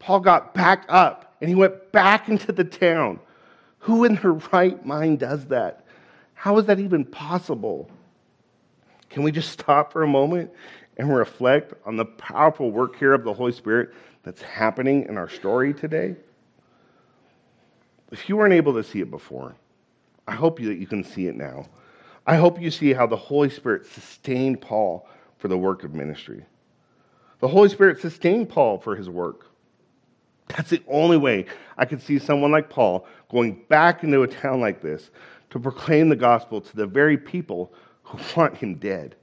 Paul 0.00 0.20
got 0.20 0.52
back 0.54 0.84
up 0.88 1.36
and 1.40 1.48
he 1.48 1.54
went 1.54 1.92
back 1.92 2.28
into 2.28 2.50
the 2.50 2.64
town. 2.64 3.20
Who 3.80 4.04
in 4.04 4.16
their 4.16 4.32
right 4.32 4.84
mind 4.84 5.20
does 5.20 5.46
that? 5.46 5.86
How 6.34 6.58
is 6.58 6.66
that 6.66 6.80
even 6.80 7.04
possible? 7.04 7.88
Can 9.10 9.22
we 9.22 9.30
just 9.30 9.50
stop 9.50 9.92
for 9.92 10.02
a 10.02 10.08
moment 10.08 10.50
and 10.96 11.14
reflect 11.14 11.74
on 11.86 11.96
the 11.96 12.04
powerful 12.04 12.70
work 12.70 12.96
here 12.96 13.12
of 13.12 13.24
the 13.24 13.32
Holy 13.32 13.52
Spirit 13.52 13.90
that's 14.22 14.42
happening 14.42 15.06
in 15.06 15.16
our 15.16 15.28
story 15.28 15.72
today? 15.72 16.16
If 18.10 18.28
you 18.28 18.36
weren't 18.36 18.54
able 18.54 18.74
to 18.74 18.82
see 18.82 19.00
it 19.00 19.10
before, 19.10 19.54
I 20.26 20.32
hope 20.32 20.58
that 20.60 20.76
you 20.76 20.86
can 20.86 21.04
see 21.04 21.26
it 21.26 21.36
now. 21.36 21.66
I 22.26 22.36
hope 22.36 22.60
you 22.60 22.70
see 22.70 22.92
how 22.92 23.06
the 23.06 23.16
Holy 23.16 23.50
Spirit 23.50 23.86
sustained 23.86 24.60
Paul 24.60 25.08
for 25.38 25.48
the 25.48 25.58
work 25.58 25.84
of 25.84 25.94
ministry. 25.94 26.44
The 27.40 27.48
Holy 27.48 27.68
Spirit 27.68 28.00
sustained 28.00 28.48
Paul 28.48 28.78
for 28.78 28.94
his 28.94 29.08
work. 29.08 29.49
That's 30.56 30.70
the 30.70 30.82
only 30.88 31.16
way 31.16 31.46
I 31.78 31.84
could 31.84 32.02
see 32.02 32.18
someone 32.18 32.50
like 32.50 32.68
Paul 32.68 33.06
going 33.30 33.62
back 33.68 34.02
into 34.02 34.22
a 34.22 34.28
town 34.28 34.60
like 34.60 34.80
this 34.82 35.10
to 35.50 35.58
proclaim 35.58 36.08
the 36.08 36.16
gospel 36.16 36.60
to 36.60 36.76
the 36.76 36.86
very 36.86 37.16
people 37.16 37.72
who 38.02 38.18
want 38.36 38.56
him 38.56 38.74
dead. 38.74 39.16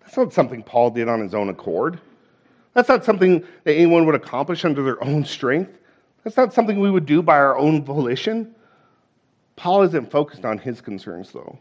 That's 0.00 0.16
not 0.16 0.32
something 0.32 0.62
Paul 0.62 0.90
did 0.90 1.08
on 1.08 1.20
his 1.20 1.34
own 1.34 1.48
accord. 1.48 2.00
That's 2.74 2.88
not 2.88 3.04
something 3.04 3.44
that 3.64 3.74
anyone 3.74 4.06
would 4.06 4.14
accomplish 4.14 4.64
under 4.64 4.82
their 4.82 5.02
own 5.02 5.24
strength. 5.24 5.78
That's 6.22 6.36
not 6.36 6.52
something 6.52 6.78
we 6.78 6.90
would 6.90 7.06
do 7.06 7.22
by 7.22 7.36
our 7.36 7.56
own 7.56 7.84
volition. 7.84 8.54
Paul 9.56 9.82
isn't 9.84 10.10
focused 10.10 10.44
on 10.44 10.58
his 10.58 10.80
concerns, 10.80 11.32
though. 11.32 11.58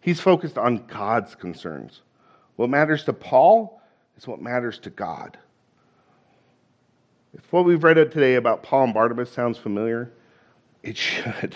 He's 0.00 0.20
focused 0.20 0.58
on 0.58 0.86
God's 0.86 1.34
concerns. 1.34 2.02
What 2.56 2.68
matters 2.68 3.04
to 3.04 3.12
Paul 3.12 3.80
is 4.16 4.26
what 4.26 4.42
matters 4.42 4.78
to 4.80 4.90
God. 4.90 5.38
If 7.34 7.50
what 7.52 7.64
we've 7.64 7.82
read 7.82 7.94
today 7.94 8.34
about 8.34 8.62
Paul 8.62 8.84
and 8.84 8.94
Barnabas 8.94 9.30
sounds 9.30 9.56
familiar, 9.56 10.12
it 10.82 10.96
should. 10.96 11.54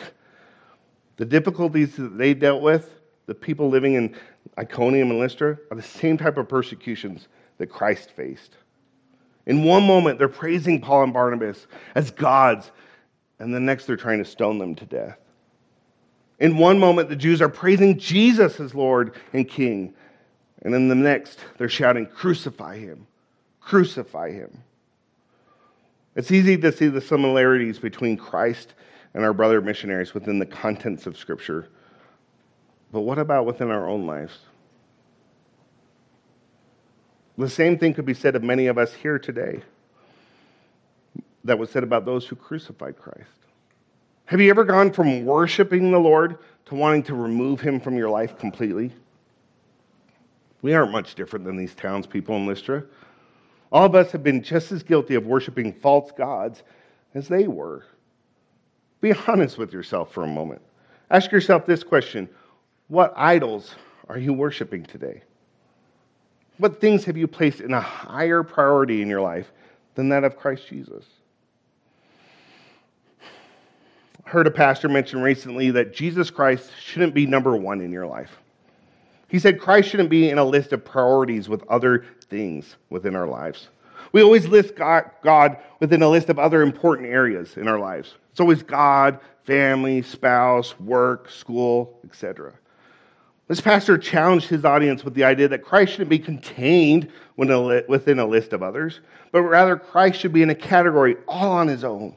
The 1.17 1.25
difficulties 1.25 1.97
that 1.97 2.17
they 2.17 2.35
dealt 2.35 2.63
with, 2.63 2.91
the 3.27 3.35
people 3.35 3.69
living 3.69 3.95
in 3.95 4.15
Iconium 4.59 5.11
and 5.11 5.19
Lystra, 5.19 5.59
are 5.71 5.77
the 5.77 5.83
same 5.83 6.17
type 6.17 6.39
of 6.39 6.49
persecutions 6.49 7.29
that 7.59 7.67
Christ 7.67 8.11
faced. 8.11 8.57
In 9.47 9.65
one 9.65 9.87
moment, 9.87 10.19
they're 10.19 10.29
praising 10.29 10.81
Paul 10.81 11.05
and 11.05 11.13
Barnabas 11.13 11.67
as 11.95 12.11
gods, 12.11 12.71
and 13.39 13.55
the 13.55 13.61
next, 13.61 13.87
they're 13.87 13.97
trying 13.97 14.19
to 14.19 14.25
stone 14.25 14.59
them 14.59 14.75
to 14.77 14.85
death. 14.87 15.19
In 16.39 16.59
one 16.59 16.79
moment, 16.79 17.09
the 17.09 17.17
Jews 17.17 17.41
are 17.41 17.49
praising 17.49 17.99
Jesus 17.99 18.61
as 18.61 18.75
Lord 18.75 19.15
and 19.33 19.49
King, 19.49 19.95
and 20.63 20.75
in 20.75 20.89
the 20.89 20.95
next, 20.95 21.39
they're 21.59 21.69
shouting, 21.69 22.07
Crucify 22.07 22.79
him! 22.79 23.07
Crucify 23.61 24.33
him! 24.33 24.63
It's 26.17 26.31
easy 26.31 26.57
to 26.57 26.73
see 26.73 26.89
the 26.89 27.03
similarities 27.03 27.79
between 27.79 28.17
Christ 28.17 28.73
and 29.13 29.23
our 29.23 29.35
brother 29.35 29.61
missionaries 29.61 30.15
within 30.15 30.39
the 30.39 30.47
contents 30.47 31.07
of 31.07 31.17
Scripture. 31.17 31.69
But 32.91 33.03
what 33.03 33.19
about 33.19 33.45
within 33.45 33.71
our 33.71 33.87
own 33.87 34.07
lives? 34.07 34.39
The 37.37 37.51
same 37.51 37.79
thing 37.79 37.93
could 37.93 38.07
be 38.07 38.15
said 38.15 38.35
of 38.35 38.43
many 38.43 38.67
of 38.67 38.79
us 38.79 38.95
here 38.95 39.19
today 39.19 39.61
that 41.45 41.59
was 41.59 41.71
said 41.71 41.83
about 41.83 42.07
those 42.07 42.27
who 42.27 42.35
crucified 42.35 42.97
Christ. 42.99 43.31
Have 44.25 44.41
you 44.41 44.49
ever 44.49 44.65
gone 44.65 44.93
from 44.93 45.27
worshiping 45.27 45.91
the 45.91 46.01
Lord 46.01 46.39
to 46.65 46.75
wanting 46.75 47.03
to 47.05 47.15
remove 47.15 47.61
him 47.61 47.79
from 47.79 47.97
your 47.97 48.09
life 48.09 48.39
completely? 48.39 48.91
We 50.63 50.73
aren't 50.73 50.93
much 50.93 51.15
different 51.15 51.45
than 51.45 51.57
these 51.57 51.75
townspeople 51.75 52.35
in 52.37 52.47
Lystra. 52.47 52.85
All 53.73 53.85
of 53.85 53.95
us 53.95 54.13
have 54.13 54.23
been 54.23 54.43
just 54.43 54.73
as 54.73 54.83
guilty 54.83 55.15
of 55.15 55.27
worshiping 55.27 55.73
false 55.73 56.13
gods 56.13 56.63
as 57.15 57.29
they 57.29 57.49
were. 57.49 57.85
Be 59.01 59.13
honest 59.27 59.59
with 59.59 59.73
yourself 59.73 60.13
for 60.13 60.25
a 60.25 60.29
moment. 60.29 60.63
Ask 61.11 61.31
yourself 61.33 61.67
this 61.67 61.83
question 61.83 62.29
What 62.89 63.13
idols 63.17 63.75
are 64.09 64.19
you 64.19 64.33
worshiping 64.33 64.85
today? 64.85 65.23
What 66.59 66.81
things 66.81 67.05
have 67.05 67.17
you 67.17 67.27
placed 67.27 67.61
in 67.61 67.75
a 67.75 67.81
higher 67.81 68.43
priority 68.43 69.03
in 69.03 69.09
your 69.09 69.21
life 69.21 69.53
than 69.95 70.09
that 70.09 70.25
of 70.25 70.37
Christ 70.37 70.69
Jesus? 70.69 71.05
I 74.25 74.31
heard 74.31 74.47
a 74.47 74.51
pastor 74.51 74.89
mention 74.89 75.21
recently 75.21 75.71
that 75.73 75.95
Jesus 75.95 76.31
Christ 76.31 76.71
shouldn't 76.81 77.15
be 77.15 77.27
number 77.27 77.57
one 77.57 77.81
in 77.81 77.93
your 77.93 78.07
life. 78.07 78.41
He 79.29 79.39
said 79.39 79.61
Christ 79.61 79.89
shouldn't 79.89 80.11
be 80.11 80.31
in 80.31 80.39
a 80.39 80.45
list 80.45 80.73
of 80.73 80.85
priorities 80.85 81.49
with 81.49 81.63
other 81.69 82.05
things 82.29 82.77
within 82.91 83.17
our 83.17 83.27
lives. 83.27 83.69
We 84.13 84.23
always 84.23 84.47
list 84.47 84.77
God, 84.77 85.59
within 85.81 86.03
a 86.03 86.09
list 86.09 86.29
of 86.29 86.39
other 86.39 86.63
important 86.63 87.09
areas 87.09 87.57
in 87.57 87.67
our 87.69 87.79
lives. 87.79 88.15
It's 88.31 88.41
always 88.41 88.63
God, 88.63 89.19
family, 89.45 90.03
spouse, 90.03 90.79
work, 90.79 91.29
school, 91.31 91.99
etc. 92.05 92.53
This 93.49 93.61
pastor 93.61 93.99
challenged 93.99 94.49
his 94.49 94.65
audience 94.65 95.05
with 95.05 95.15
the 95.15 95.25
idea 95.25 95.49
that 95.49 95.65
Christ 95.65 95.93
shouldn't 95.93 96.11
be 96.11 96.19
contained 96.19 97.11
within 97.37 98.19
a 98.19 98.27
list 98.27 98.53
of 98.53 98.63
others, 98.63 99.01
but 99.33 99.43
rather 99.43 99.77
Christ 99.77 100.21
should 100.21 100.33
be 100.33 100.43
in 100.43 100.51
a 100.51 100.55
category 100.55 101.17
all 101.29 101.53
on 101.53 101.69
his 101.69 101.85
own. 101.85 102.17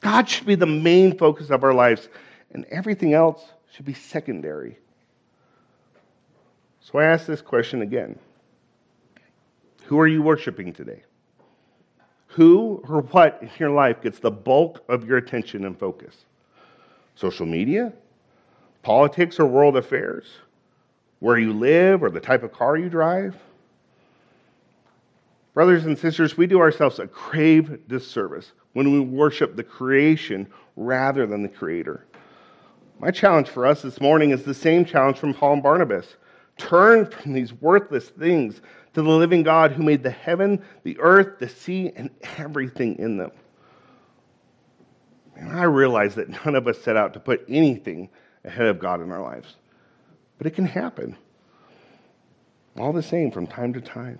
God 0.00 0.28
should 0.28 0.46
be 0.46 0.56
the 0.56 0.66
main 0.66 1.16
focus 1.16 1.50
of 1.50 1.64
our 1.64 1.74
lives, 1.74 2.08
and 2.52 2.64
everything 2.66 3.14
else 3.14 3.42
should 3.72 3.86
be 3.86 3.94
secondary. 3.94 4.78
So 6.86 7.00
I 7.00 7.04
ask 7.04 7.26
this 7.26 7.42
question 7.42 7.82
again 7.82 8.16
Who 9.86 9.98
are 9.98 10.06
you 10.06 10.22
worshiping 10.22 10.72
today? 10.72 11.02
Who 12.28 12.80
or 12.88 13.00
what 13.02 13.38
in 13.42 13.50
your 13.58 13.70
life 13.70 14.02
gets 14.02 14.20
the 14.20 14.30
bulk 14.30 14.84
of 14.88 15.04
your 15.06 15.16
attention 15.16 15.64
and 15.64 15.76
focus? 15.76 16.14
Social 17.16 17.44
media? 17.46 17.92
Politics 18.82 19.40
or 19.40 19.46
world 19.46 19.76
affairs? 19.76 20.26
Where 21.18 21.38
you 21.38 21.52
live 21.54 22.04
or 22.04 22.10
the 22.10 22.20
type 22.20 22.44
of 22.44 22.52
car 22.52 22.76
you 22.76 22.88
drive? 22.88 23.34
Brothers 25.54 25.86
and 25.86 25.98
sisters, 25.98 26.36
we 26.36 26.46
do 26.46 26.60
ourselves 26.60 27.00
a 27.00 27.06
grave 27.06 27.80
disservice 27.88 28.52
when 28.74 28.92
we 28.92 29.00
worship 29.00 29.56
the 29.56 29.64
creation 29.64 30.46
rather 30.76 31.26
than 31.26 31.42
the 31.42 31.48
creator. 31.48 32.06
My 33.00 33.10
challenge 33.10 33.48
for 33.48 33.66
us 33.66 33.82
this 33.82 34.00
morning 34.00 34.30
is 34.30 34.44
the 34.44 34.54
same 34.54 34.84
challenge 34.84 35.16
from 35.16 35.34
Paul 35.34 35.54
and 35.54 35.62
Barnabas. 35.62 36.16
Turn 36.56 37.06
from 37.06 37.32
these 37.32 37.52
worthless 37.52 38.08
things 38.08 38.60
to 38.94 39.02
the 39.02 39.10
living 39.10 39.42
God 39.42 39.72
who 39.72 39.82
made 39.82 40.02
the 40.02 40.10
heaven, 40.10 40.64
the 40.82 40.98
earth, 40.98 41.38
the 41.38 41.48
sea, 41.48 41.92
and 41.94 42.10
everything 42.38 42.98
in 42.98 43.18
them. 43.18 43.30
And 45.36 45.52
I 45.52 45.64
realize 45.64 46.14
that 46.14 46.30
none 46.30 46.54
of 46.54 46.66
us 46.66 46.80
set 46.80 46.96
out 46.96 47.12
to 47.12 47.20
put 47.20 47.44
anything 47.48 48.08
ahead 48.44 48.66
of 48.66 48.78
God 48.78 49.02
in 49.02 49.12
our 49.12 49.20
lives, 49.20 49.56
but 50.38 50.46
it 50.46 50.54
can 50.54 50.64
happen. 50.64 51.16
All 52.78 52.92
the 52.92 53.02
same 53.02 53.30
from 53.30 53.46
time 53.46 53.72
to 53.74 53.80
time. 53.80 54.18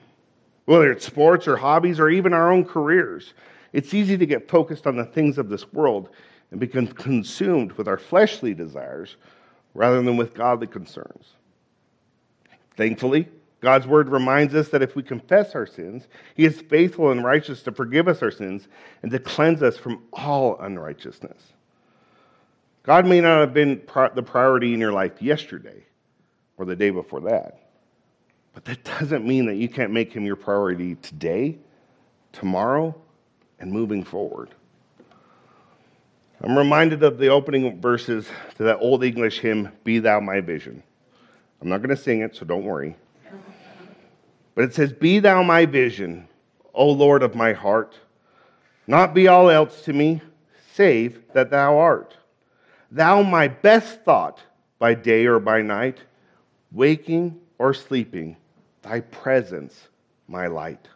Whether 0.67 0.93
it's 0.93 1.07
sports 1.07 1.47
or 1.47 1.57
hobbies 1.57 2.01
or 2.01 2.11
even 2.11 2.33
our 2.35 2.53
own 2.53 2.65
careers, 2.65 3.35
it's 3.73 3.95
easy 3.95 4.19
to 4.19 4.27
get 4.27 4.49
focused 4.49 4.87
on 4.87 4.97
the 4.97 5.05
things 5.05 5.39
of 5.39 5.49
this 5.49 5.73
world 5.73 6.11
and 6.51 6.61
become 6.61 6.87
consumed 6.87 7.73
with 7.73 7.89
our 7.89 7.99
fleshly 7.99 8.53
desires 8.53 9.17
rather 9.75 10.03
than 10.03 10.17
with 10.17 10.35
godly 10.35 10.67
concerns. 10.67 11.35
Thankfully, 12.77 13.29
God's 13.61 13.87
word 13.87 14.11
reminds 14.11 14.55
us 14.55 14.69
that 14.69 14.83
if 14.83 14.95
we 14.95 15.03
confess 15.03 15.55
our 15.55 15.67
sins, 15.67 16.07
he 16.35 16.45
is 16.45 16.61
faithful 16.61 17.11
and 17.11 17.25
righteous 17.25 17.63
to 17.63 17.73
forgive 17.73 18.07
us 18.07 18.23
our 18.23 18.31
sins 18.31 18.69
and 19.03 19.11
to 19.11 19.19
cleanse 19.19 19.63
us 19.63 19.77
from 19.77 20.03
all 20.13 20.59
unrighteousness. 20.61 21.53
God 22.83 23.07
may 23.07 23.21
not 23.21 23.41
have 23.41 23.55
been 23.55 23.83
the 24.15 24.23
priority 24.23 24.73
in 24.75 24.81
your 24.81 24.93
life 24.93 25.21
yesterday 25.21 25.85
or 26.57 26.65
the 26.65 26.77
day 26.77 26.91
before 26.91 27.23
that, 27.23 27.69
but 28.55 28.65
that 28.67 28.85
doesn't 28.85 29.27
mean 29.27 29.47
that 29.47 29.57
you 29.57 29.69
can't 29.69 29.91
make 29.91 30.13
him 30.13 30.25
your 30.25 30.37
priority 30.37 30.95
today, 30.97 31.59
tomorrow, 32.33 32.95
and 33.59 33.73
moving 33.73 34.05
forward. 34.05 34.51
I'm 36.43 36.57
reminded 36.57 37.03
of 37.03 37.19
the 37.19 37.29
opening 37.29 37.81
verses 37.81 38.29
to 38.57 38.65
that 38.65 38.79
old 38.81 39.03
English 39.03 39.41
hymn, 39.41 39.73
Be 39.83 39.99
Thou 39.99 40.21
My 40.21 40.41
Vision. 40.41 40.83
I'm 41.61 41.69
not 41.69 41.79
going 41.79 41.95
to 41.95 42.03
sing 42.03 42.21
it, 42.21 42.37
so 42.37 42.45
don't 42.45 42.65
worry. 42.65 42.97
But 44.55 44.65
it 44.65 44.75
says, 44.75 44.93
Be 44.93 45.19
thou 45.19 45.43
my 45.43 45.67
vision, 45.67 46.29
O 46.75 46.89
Lord 46.91 47.23
of 47.23 47.35
my 47.35 47.53
heart. 47.53 47.95
Not 48.87 49.15
be 49.15 49.29
all 49.29 49.51
else 49.51 49.83
to 49.83 49.93
me, 49.93 50.21
save 50.75 51.21
that 51.33 51.51
thou 51.51 51.79
art. 51.79 52.17
Thou 52.91 53.23
my 53.23 53.49
best 53.49 54.03
thought 54.03 54.41
by 54.79 54.95
day 54.95 55.27
or 55.27 55.41
by 55.41 55.63
night, 55.63 55.99
waking 56.73 57.41
or 57.59 57.75
sleeping, 57.75 58.37
thy 58.83 59.01
presence 59.01 59.89
my 60.29 60.47
light. 60.47 60.89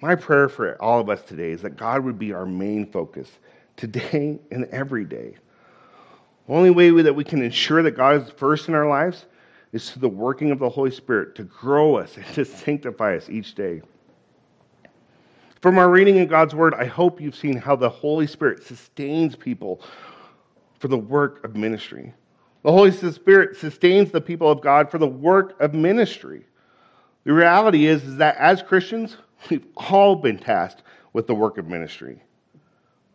My 0.00 0.14
prayer 0.14 0.48
for 0.48 0.80
all 0.80 1.00
of 1.00 1.10
us 1.10 1.22
today 1.22 1.50
is 1.50 1.62
that 1.62 1.76
God 1.76 2.02
would 2.04 2.18
be 2.18 2.32
our 2.32 2.46
main 2.46 2.90
focus 2.90 3.30
today 3.76 4.38
and 4.50 4.64
every 4.66 5.04
day. 5.04 5.36
The 6.50 6.56
only 6.56 6.70
way 6.70 6.90
that 7.02 7.14
we 7.14 7.22
can 7.22 7.42
ensure 7.42 7.80
that 7.84 7.92
God 7.92 8.22
is 8.22 8.30
first 8.30 8.66
in 8.66 8.74
our 8.74 8.88
lives 8.88 9.26
is 9.72 9.88
through 9.88 10.00
the 10.00 10.08
working 10.08 10.50
of 10.50 10.58
the 10.58 10.68
Holy 10.68 10.90
Spirit 10.90 11.36
to 11.36 11.44
grow 11.44 11.94
us 11.94 12.16
and 12.16 12.26
to 12.34 12.44
sanctify 12.44 13.16
us 13.16 13.30
each 13.30 13.54
day. 13.54 13.82
From 15.60 15.78
our 15.78 15.88
reading 15.88 16.16
in 16.16 16.26
God's 16.26 16.52
Word, 16.52 16.74
I 16.74 16.86
hope 16.86 17.20
you've 17.20 17.36
seen 17.36 17.56
how 17.56 17.76
the 17.76 17.88
Holy 17.88 18.26
Spirit 18.26 18.64
sustains 18.64 19.36
people 19.36 19.80
for 20.80 20.88
the 20.88 20.98
work 20.98 21.44
of 21.44 21.54
ministry. 21.54 22.12
The 22.64 22.72
Holy 22.72 22.90
Spirit 22.90 23.56
sustains 23.56 24.10
the 24.10 24.20
people 24.20 24.50
of 24.50 24.60
God 24.60 24.90
for 24.90 24.98
the 24.98 25.06
work 25.06 25.54
of 25.60 25.72
ministry. 25.72 26.46
The 27.22 27.32
reality 27.32 27.86
is, 27.86 28.02
is 28.02 28.16
that 28.16 28.36
as 28.38 28.60
Christians, 28.60 29.16
we've 29.50 29.66
all 29.76 30.16
been 30.16 30.40
tasked 30.40 30.82
with 31.12 31.28
the 31.28 31.34
work 31.36 31.58
of 31.58 31.68
ministry. 31.68 32.24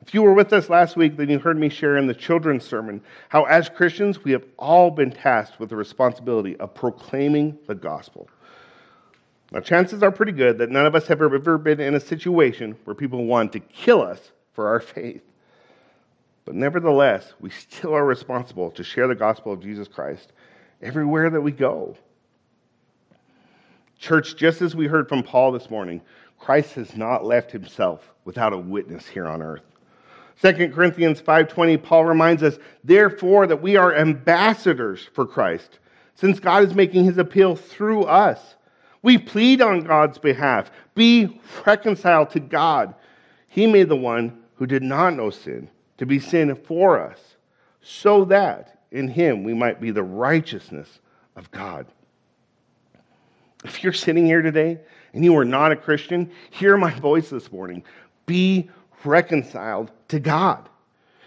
If 0.08 0.14
you 0.14 0.22
were 0.22 0.34
with 0.34 0.54
us 0.54 0.70
last 0.70 0.96
week, 0.96 1.18
then 1.18 1.30
you 1.30 1.40
heard 1.40 1.58
me 1.58 1.70
share 1.70 1.98
in 1.98 2.06
the 2.06 2.14
children's 2.14 2.64
sermon 2.64 3.02
how, 3.30 3.46
as 3.46 3.70
Christians, 3.70 4.24
we 4.24 4.32
have 4.34 4.46
all 4.58 4.92
been 4.92 5.12
tasked 5.12 5.60
with 5.60 5.70
the 5.70 5.76
responsibility 5.76 6.56
of 6.58 6.76
proclaiming 6.76 7.58
the 7.66 7.74
gospel. 7.74 8.30
Now, 9.52 9.62
chances 9.62 10.04
are 10.04 10.12
pretty 10.12 10.32
good 10.32 10.60
that 10.60 10.70
none 10.70 10.86
of 10.86 10.96
us 10.96 11.08
have 11.08 11.22
ever 11.22 11.58
been 11.58 11.80
in 11.80 11.96
a 11.96 12.00
situation 12.00 12.78
where 12.84 12.96
people 12.96 13.26
want 13.26 13.54
to 13.54 13.60
kill 13.60 14.02
us 14.02 14.32
for 14.54 14.68
our 14.68 14.80
faith. 14.80 15.24
But 16.46 16.54
nevertheless, 16.54 17.34
we 17.40 17.50
still 17.50 17.96
are 17.96 18.06
responsible 18.06 18.70
to 18.72 18.84
share 18.84 19.08
the 19.08 19.16
gospel 19.16 19.54
of 19.54 19.62
Jesus 19.62 19.88
Christ 19.88 20.32
everywhere 20.82 21.32
that 21.32 21.42
we 21.42 21.52
go. 21.52 21.98
Church, 23.98 24.36
just 24.36 24.62
as 24.62 24.76
we 24.76 24.86
heard 24.86 25.10
from 25.10 25.24
Paul 25.24 25.52
this 25.52 25.72
morning, 25.72 26.02
Christ 26.38 26.76
has 26.76 26.96
not 26.96 27.26
left 27.26 27.52
himself 27.52 28.12
without 28.24 28.54
a 28.54 28.58
witness 28.58 29.08
here 29.08 29.26
on 29.26 29.42
earth. 29.42 29.64
2 30.42 30.74
Corinthians 30.74 31.22
5:20 31.22 31.82
Paul 31.82 32.06
reminds 32.06 32.44
us 32.44 32.60
therefore 32.84 33.48
that 33.48 33.62
we 33.62 33.76
are 33.78 33.96
ambassadors 33.96 35.08
for 35.14 35.26
Christ 35.26 35.80
since 36.16 36.40
God 36.40 36.64
is 36.64 36.76
making 36.76 37.06
his 37.06 37.18
appeal 37.18 37.56
through 37.56 38.04
us. 38.04 38.56
We 39.02 39.18
plead 39.18 39.62
on 39.62 39.82
God's 39.82 40.18
behalf, 40.18 40.72
be 40.96 41.40
reconciled 41.66 42.32
to 42.32 42.40
God. 42.40 42.96
He 43.48 43.68
made 43.68 43.90
the 43.90 43.96
one 43.96 44.42
who 44.56 44.66
did 44.66 44.84
not 44.84 45.16
know 45.16 45.30
sin 45.30 45.70
to 45.98 46.06
be 46.06 46.20
sin 46.20 46.56
for 46.56 47.00
us 47.00 47.20
so 47.82 48.26
that 48.26 48.80
in 48.92 49.08
him 49.08 49.44
we 49.44 49.54
might 49.54 49.80
be 49.80 49.92
the 49.92 50.04
righteousness 50.04 51.00
of 51.36 51.52
God. 51.52 51.86
If 53.64 53.84
you're 53.84 53.94
sitting 53.94 54.26
here 54.26 54.42
today 54.42 54.80
and 55.14 55.24
you 55.24 55.36
are 55.38 55.46
not 55.46 55.72
a 55.72 55.76
Christian, 55.76 56.32
hear 56.50 56.78
my 56.78 56.92
voice 56.92 57.30
this 57.30 57.52
morning. 57.52 57.84
Be 58.26 58.70
reconciled 59.06 59.92
to 60.10 60.20
God. 60.20 60.68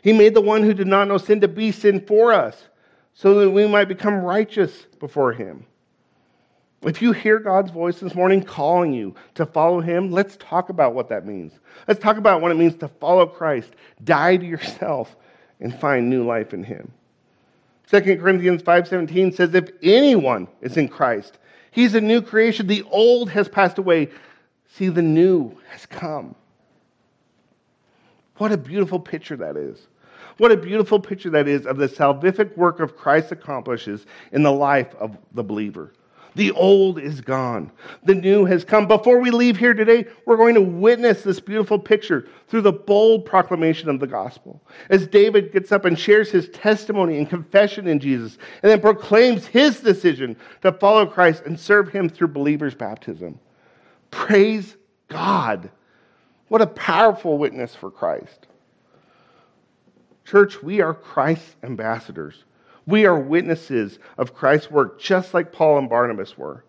He 0.02 0.12
made 0.12 0.34
the 0.34 0.40
one 0.40 0.62
who 0.62 0.74
did 0.74 0.86
not 0.86 1.08
know 1.08 1.18
sin 1.18 1.40
to 1.40 1.48
be 1.48 1.72
sin 1.72 2.04
for 2.06 2.32
us, 2.32 2.68
so 3.14 3.40
that 3.40 3.50
we 3.50 3.66
might 3.66 3.88
become 3.88 4.22
righteous 4.22 4.86
before 5.00 5.32
Him. 5.32 5.66
If 6.82 7.02
you 7.02 7.10
hear 7.10 7.40
God's 7.40 7.72
voice 7.72 7.98
this 7.98 8.14
morning 8.14 8.42
calling 8.42 8.92
you 8.92 9.14
to 9.34 9.44
follow 9.44 9.80
Him, 9.80 10.12
let's 10.12 10.36
talk 10.36 10.68
about 10.68 10.94
what 10.94 11.08
that 11.08 11.26
means. 11.26 11.52
Let's 11.88 12.00
talk 12.00 12.16
about 12.16 12.40
what 12.40 12.52
it 12.52 12.56
means 12.56 12.76
to 12.76 12.88
follow 12.88 13.26
Christ, 13.26 13.70
die 14.04 14.36
to 14.36 14.46
yourself, 14.46 15.16
and 15.58 15.78
find 15.78 16.08
new 16.08 16.24
life 16.24 16.54
in 16.54 16.62
Him. 16.62 16.92
2 17.90 18.00
Corinthians 18.18 18.62
5:17 18.62 19.34
says 19.34 19.54
if 19.54 19.70
anyone 19.82 20.46
is 20.60 20.76
in 20.76 20.88
Christ, 20.88 21.38
he's 21.70 21.94
a 21.94 22.00
new 22.00 22.20
creation. 22.20 22.66
The 22.66 22.84
old 22.90 23.30
has 23.30 23.48
passed 23.48 23.78
away. 23.78 24.10
See, 24.74 24.88
the 24.88 25.02
new 25.02 25.56
has 25.70 25.86
come. 25.86 26.34
What 28.38 28.53
a 28.53 28.57
beautiful 28.57 29.01
picture 29.01 29.37
that 29.37 29.57
is. 29.57 29.88
What 30.38 30.53
a 30.53 30.57
beautiful 30.57 31.01
picture 31.01 31.31
that 31.31 31.48
is 31.48 31.66
of 31.66 31.77
the 31.77 31.88
salvific 31.88 32.57
work 32.57 32.79
of 32.79 32.96
Christ 32.96 33.33
accomplishes 33.33 34.07
in 34.33 34.44
the 34.44 34.53
life 34.53 34.94
of 34.94 35.18
the 35.35 35.42
believer. 35.42 35.92
The 36.37 36.53
old 36.53 37.01
is 37.01 37.20
gone. 37.20 37.72
The 38.05 38.14
new 38.14 38.44
has 38.44 38.64
come. 38.64 38.87
Before 38.87 39.18
we 39.18 39.33
leave 39.33 39.57
here 39.57 39.74
today, 39.74 40.07
we're 40.24 40.37
going 40.37 40.55
to 40.55 40.61
witness 40.61 41.22
this 41.22 41.40
beautiful 41.40 41.81
picture 41.81 42.29
through 42.46 42.61
the 42.61 42.72
bold 42.72 43.24
proclamation 43.24 43.88
of 43.88 43.98
the 43.98 44.07
gospel. 44.07 44.62
As 44.88 45.09
David 45.09 45.53
gets 45.53 45.72
up 45.72 45.85
and 45.85 45.98
shares 45.98 46.31
his 46.31 46.48
testimony 46.51 47.18
and 47.18 47.29
confession 47.29 47.88
in 47.88 47.98
Jesus, 47.98 48.38
and 48.62 48.70
then 48.70 48.81
proclaims 48.81 49.46
his 49.46 49.81
decision 49.81 50.37
to 50.62 50.70
follow 50.70 51.07
Christ 51.07 51.42
and 51.44 51.59
serve 51.59 51.88
him 51.88 52.09
through 52.09 52.29
believers' 52.29 52.74
baptism. 52.74 53.40
Praise 54.12 54.77
God 55.09 55.70
what 56.48 56.62
a 56.62 56.66
powerful 56.66 57.38
witness 57.38 57.74
for 57.74 57.90
Christ. 57.90 58.46
Church, 60.24 60.62
we 60.62 60.80
are 60.80 60.94
Christ's 60.94 61.56
ambassadors. 61.62 62.44
We 62.87 63.06
are 63.06 63.18
witnesses 63.18 63.98
of 64.16 64.34
Christ's 64.34 64.70
work, 64.70 65.00
just 65.00 65.34
like 65.34 65.52
Paul 65.52 65.78
and 65.78 65.88
Barnabas 65.88 66.37
were. 66.37 66.64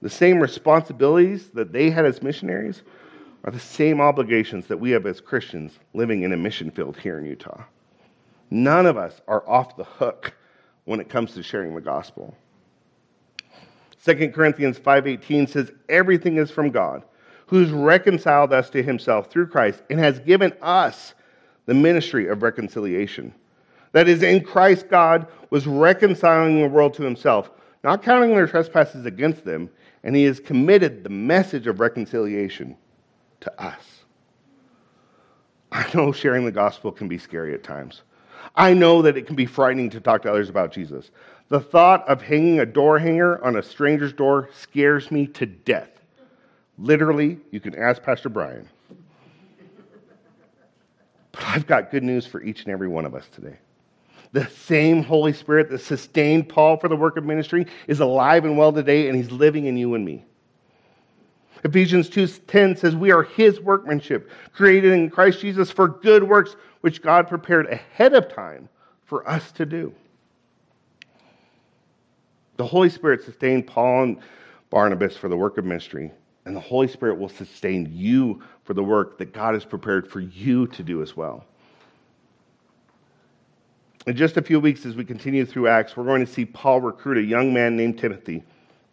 The 0.00 0.10
same 0.10 0.40
responsibilities 0.40 1.50
that 1.50 1.72
they 1.72 1.90
had 1.90 2.04
as 2.04 2.22
missionaries 2.22 2.82
are 3.44 3.52
the 3.52 3.58
same 3.60 4.00
obligations 4.00 4.66
that 4.66 4.78
we 4.78 4.90
have 4.90 5.06
as 5.06 5.20
Christians 5.20 5.78
living 5.94 6.22
in 6.22 6.32
a 6.32 6.36
mission 6.36 6.70
field 6.70 6.96
here 6.96 7.18
in 7.18 7.24
Utah. 7.24 7.62
None 8.50 8.86
of 8.86 8.96
us 8.96 9.20
are 9.26 9.48
off 9.48 9.76
the 9.76 9.84
hook 9.84 10.34
when 10.84 11.00
it 11.00 11.08
comes 11.08 11.34
to 11.34 11.42
sharing 11.42 11.74
the 11.74 11.80
gospel. 11.80 12.36
2 14.04 14.30
Corinthians 14.30 14.78
5:18 14.78 15.46
says 15.48 15.70
everything 15.88 16.36
is 16.36 16.50
from 16.50 16.70
God 16.70 17.04
who's 17.52 17.70
reconciled 17.70 18.50
us 18.50 18.70
to 18.70 18.82
himself 18.82 19.30
through 19.30 19.46
Christ 19.46 19.82
and 19.90 20.00
has 20.00 20.18
given 20.18 20.54
us 20.62 21.12
the 21.66 21.74
ministry 21.74 22.26
of 22.28 22.42
reconciliation. 22.42 23.34
That 23.92 24.08
is, 24.08 24.22
in 24.22 24.42
Christ, 24.42 24.88
God 24.88 25.26
was 25.50 25.66
reconciling 25.66 26.62
the 26.62 26.68
world 26.68 26.94
to 26.94 27.02
himself, 27.02 27.50
not 27.84 28.02
counting 28.02 28.30
their 28.30 28.46
trespasses 28.46 29.04
against 29.04 29.44
them, 29.44 29.68
and 30.02 30.16
he 30.16 30.24
has 30.24 30.40
committed 30.40 31.04
the 31.04 31.10
message 31.10 31.66
of 31.66 31.78
reconciliation 31.78 32.74
to 33.40 33.62
us. 33.62 33.84
I 35.70 35.86
know 35.92 36.10
sharing 36.10 36.46
the 36.46 36.52
gospel 36.52 36.90
can 36.90 37.06
be 37.06 37.18
scary 37.18 37.52
at 37.52 37.62
times. 37.62 38.00
I 38.56 38.72
know 38.72 39.02
that 39.02 39.18
it 39.18 39.26
can 39.26 39.36
be 39.36 39.44
frightening 39.44 39.90
to 39.90 40.00
talk 40.00 40.22
to 40.22 40.30
others 40.30 40.48
about 40.48 40.72
Jesus. 40.72 41.10
The 41.50 41.60
thought 41.60 42.08
of 42.08 42.22
hanging 42.22 42.60
a 42.60 42.66
door 42.66 42.98
hanger 42.98 43.44
on 43.44 43.56
a 43.56 43.62
stranger's 43.62 44.14
door 44.14 44.48
scares 44.54 45.10
me 45.10 45.26
to 45.26 45.44
death. 45.44 45.90
Literally, 46.78 47.38
you 47.50 47.60
can 47.60 47.74
ask 47.74 48.02
Pastor 48.02 48.28
Brian. 48.28 48.68
But 51.32 51.44
I've 51.44 51.66
got 51.66 51.90
good 51.90 52.02
news 52.02 52.26
for 52.26 52.42
each 52.42 52.64
and 52.64 52.72
every 52.72 52.88
one 52.88 53.04
of 53.04 53.14
us 53.14 53.24
today. 53.32 53.58
The 54.32 54.46
same 54.46 55.02
Holy 55.02 55.32
Spirit 55.32 55.68
that 55.70 55.80
sustained 55.80 56.48
Paul 56.48 56.78
for 56.78 56.88
the 56.88 56.96
work 56.96 57.16
of 57.16 57.24
ministry 57.24 57.66
is 57.86 58.00
alive 58.00 58.44
and 58.44 58.56
well 58.56 58.72
today, 58.72 59.08
and 59.08 59.16
he's 59.16 59.30
living 59.30 59.66
in 59.66 59.76
you 59.76 59.94
and 59.94 60.04
me. 60.04 60.24
Ephesians 61.64 62.08
2:10 62.08 62.76
says 62.76 62.96
we 62.96 63.12
are 63.12 63.22
his 63.22 63.60
workmanship, 63.60 64.30
created 64.52 64.92
in 64.92 65.10
Christ 65.10 65.40
Jesus 65.40 65.70
for 65.70 65.86
good 65.86 66.24
works 66.24 66.56
which 66.80 67.02
God 67.02 67.28
prepared 67.28 67.66
ahead 67.66 68.14
of 68.14 68.28
time 68.28 68.68
for 69.04 69.28
us 69.28 69.52
to 69.52 69.66
do. 69.66 69.94
The 72.56 72.66
Holy 72.66 72.88
Spirit 72.88 73.22
sustained 73.22 73.66
Paul 73.66 74.02
and 74.02 74.18
Barnabas 74.70 75.16
for 75.16 75.28
the 75.28 75.36
work 75.36 75.58
of 75.58 75.64
ministry, 75.64 76.10
and 76.44 76.56
the 76.56 76.60
Holy 76.60 76.88
Spirit 76.88 77.18
will 77.18 77.28
sustain 77.28 77.90
you 77.92 78.42
for 78.64 78.74
the 78.74 78.82
work 78.82 79.18
that 79.18 79.32
God 79.32 79.54
has 79.54 79.64
prepared 79.64 80.08
for 80.08 80.20
you 80.20 80.66
to 80.68 80.82
do 80.82 81.02
as 81.02 81.16
well. 81.16 81.44
In 84.06 84.16
just 84.16 84.36
a 84.36 84.42
few 84.42 84.58
weeks, 84.58 84.84
as 84.84 84.96
we 84.96 85.04
continue 85.04 85.46
through 85.46 85.68
Acts, 85.68 85.96
we're 85.96 86.04
going 86.04 86.24
to 86.26 86.32
see 86.32 86.44
Paul 86.44 86.80
recruit 86.80 87.18
a 87.18 87.22
young 87.22 87.54
man 87.54 87.76
named 87.76 87.98
Timothy 87.98 88.42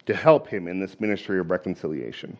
to 0.06 0.14
help 0.14 0.46
him 0.46 0.68
in 0.68 0.78
this 0.78 1.00
ministry 1.00 1.40
of 1.40 1.50
reconciliation. 1.50 2.36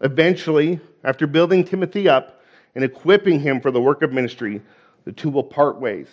Eventually, 0.00 0.80
after 1.04 1.26
building 1.26 1.64
Timothy 1.64 2.08
up 2.08 2.42
and 2.74 2.82
equipping 2.82 3.40
him 3.40 3.60
for 3.60 3.70
the 3.70 3.80
work 3.80 4.00
of 4.02 4.12
ministry, 4.12 4.62
the 5.04 5.12
two 5.12 5.28
will 5.28 5.44
part 5.44 5.78
ways. 5.78 6.06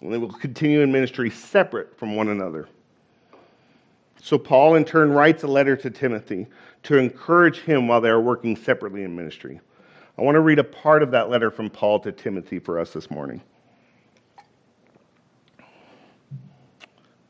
And 0.00 0.12
they 0.12 0.18
will 0.18 0.32
continue 0.32 0.80
in 0.80 0.90
ministry 0.90 1.30
separate 1.30 1.98
from 1.98 2.16
one 2.16 2.28
another. 2.28 2.68
So, 4.22 4.38
Paul 4.38 4.74
in 4.74 4.84
turn 4.84 5.12
writes 5.12 5.42
a 5.42 5.46
letter 5.46 5.76
to 5.76 5.90
Timothy 5.90 6.46
to 6.84 6.96
encourage 6.96 7.60
him 7.60 7.86
while 7.88 8.00
they 8.00 8.08
are 8.08 8.20
working 8.20 8.56
separately 8.56 9.04
in 9.04 9.14
ministry. 9.14 9.60
I 10.18 10.22
want 10.22 10.36
to 10.36 10.40
read 10.40 10.58
a 10.58 10.64
part 10.64 11.02
of 11.02 11.10
that 11.10 11.28
letter 11.28 11.50
from 11.50 11.68
Paul 11.68 12.00
to 12.00 12.12
Timothy 12.12 12.58
for 12.58 12.78
us 12.78 12.92
this 12.92 13.10
morning. 13.10 13.42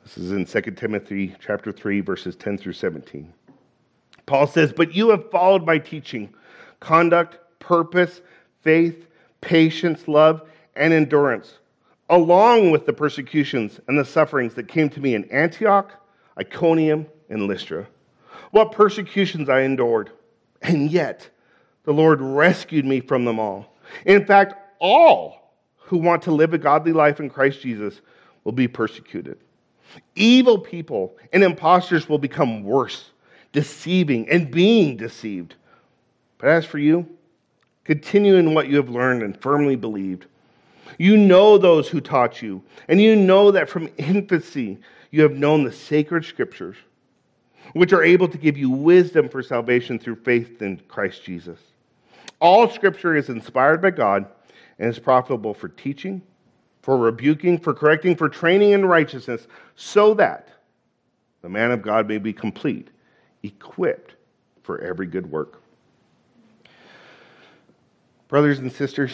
This 0.04 0.18
is 0.18 0.30
in 0.30 0.46
2 0.46 0.70
Timothy 0.70 1.34
chapter 1.40 1.72
3 1.72 2.00
verses 2.00 2.36
10 2.36 2.58
through 2.58 2.74
17. 2.74 3.32
Paul 4.24 4.46
says, 4.46 4.72
"But 4.72 4.94
you 4.94 5.10
have 5.10 5.30
followed 5.30 5.66
my 5.66 5.78
teaching, 5.78 6.32
conduct, 6.80 7.38
purpose, 7.58 8.22
faith, 8.62 9.08
patience, 9.40 10.06
love, 10.06 10.48
and 10.76 10.92
endurance, 10.92 11.58
along 12.08 12.70
with 12.70 12.86
the 12.86 12.92
persecutions 12.92 13.80
and 13.88 13.98
the 13.98 14.04
sufferings 14.04 14.54
that 14.54 14.68
came 14.68 14.88
to 14.90 15.00
me 15.00 15.14
in 15.14 15.24
Antioch, 15.30 15.92
Iconium, 16.38 17.06
and 17.28 17.46
Lystra. 17.46 17.86
What 18.50 18.72
persecutions 18.72 19.48
I 19.48 19.62
endured, 19.62 20.10
and 20.62 20.90
yet 20.90 21.28
the 21.84 21.92
Lord 21.92 22.20
rescued 22.20 22.84
me 22.84 23.00
from 23.00 23.24
them 23.24 23.38
all. 23.38 23.74
In 24.04 24.24
fact, 24.26 24.54
all 24.78 25.52
who 25.76 25.98
want 25.98 26.22
to 26.22 26.32
live 26.32 26.52
a 26.52 26.58
godly 26.58 26.92
life 26.92 27.20
in 27.20 27.30
Christ 27.30 27.60
Jesus 27.60 28.00
will 28.44 28.52
be 28.52 28.68
persecuted. 28.68 29.38
Evil 30.14 30.58
people 30.58 31.16
and 31.32 31.42
impostors 31.42 32.08
will 32.08 32.18
become 32.18 32.64
worse, 32.64 33.10
deceiving 33.52 34.28
and 34.28 34.50
being 34.50 34.96
deceived. 34.96 35.54
But 36.38 36.48
as 36.50 36.64
for 36.64 36.78
you, 36.78 37.08
continue 37.84 38.36
in 38.36 38.52
what 38.52 38.68
you 38.68 38.76
have 38.76 38.88
learned 38.88 39.22
and 39.22 39.40
firmly 39.40 39.76
believed. 39.76 40.26
You 40.98 41.16
know 41.16 41.56
those 41.56 41.88
who 41.88 42.00
taught 42.00 42.42
you, 42.42 42.62
and 42.88 43.00
you 43.00 43.16
know 43.16 43.50
that 43.50 43.68
from 43.68 43.88
infancy 43.96 44.78
you 45.10 45.22
have 45.22 45.32
known 45.32 45.64
the 45.64 45.72
sacred 45.72 46.24
scriptures, 46.24 46.76
which 47.72 47.92
are 47.92 48.02
able 48.02 48.28
to 48.28 48.38
give 48.38 48.56
you 48.56 48.70
wisdom 48.70 49.28
for 49.28 49.42
salvation 49.42 49.98
through 49.98 50.16
faith 50.16 50.62
in 50.62 50.80
Christ 50.88 51.24
Jesus. 51.24 51.58
All 52.40 52.68
scripture 52.68 53.16
is 53.16 53.28
inspired 53.28 53.80
by 53.80 53.90
God 53.90 54.26
and 54.78 54.90
is 54.90 54.98
profitable 54.98 55.54
for 55.54 55.68
teaching, 55.68 56.22
for 56.82 56.96
rebuking, 56.96 57.58
for 57.58 57.74
correcting, 57.74 58.14
for 58.14 58.28
training 58.28 58.72
in 58.72 58.84
righteousness, 58.84 59.46
so 59.74 60.14
that 60.14 60.48
the 61.42 61.48
man 61.48 61.70
of 61.70 61.82
God 61.82 62.08
may 62.08 62.18
be 62.18 62.32
complete, 62.32 62.88
equipped 63.42 64.14
for 64.62 64.80
every 64.80 65.06
good 65.06 65.30
work. 65.30 65.62
Brothers 68.28 68.58
and 68.58 68.72
sisters, 68.72 69.12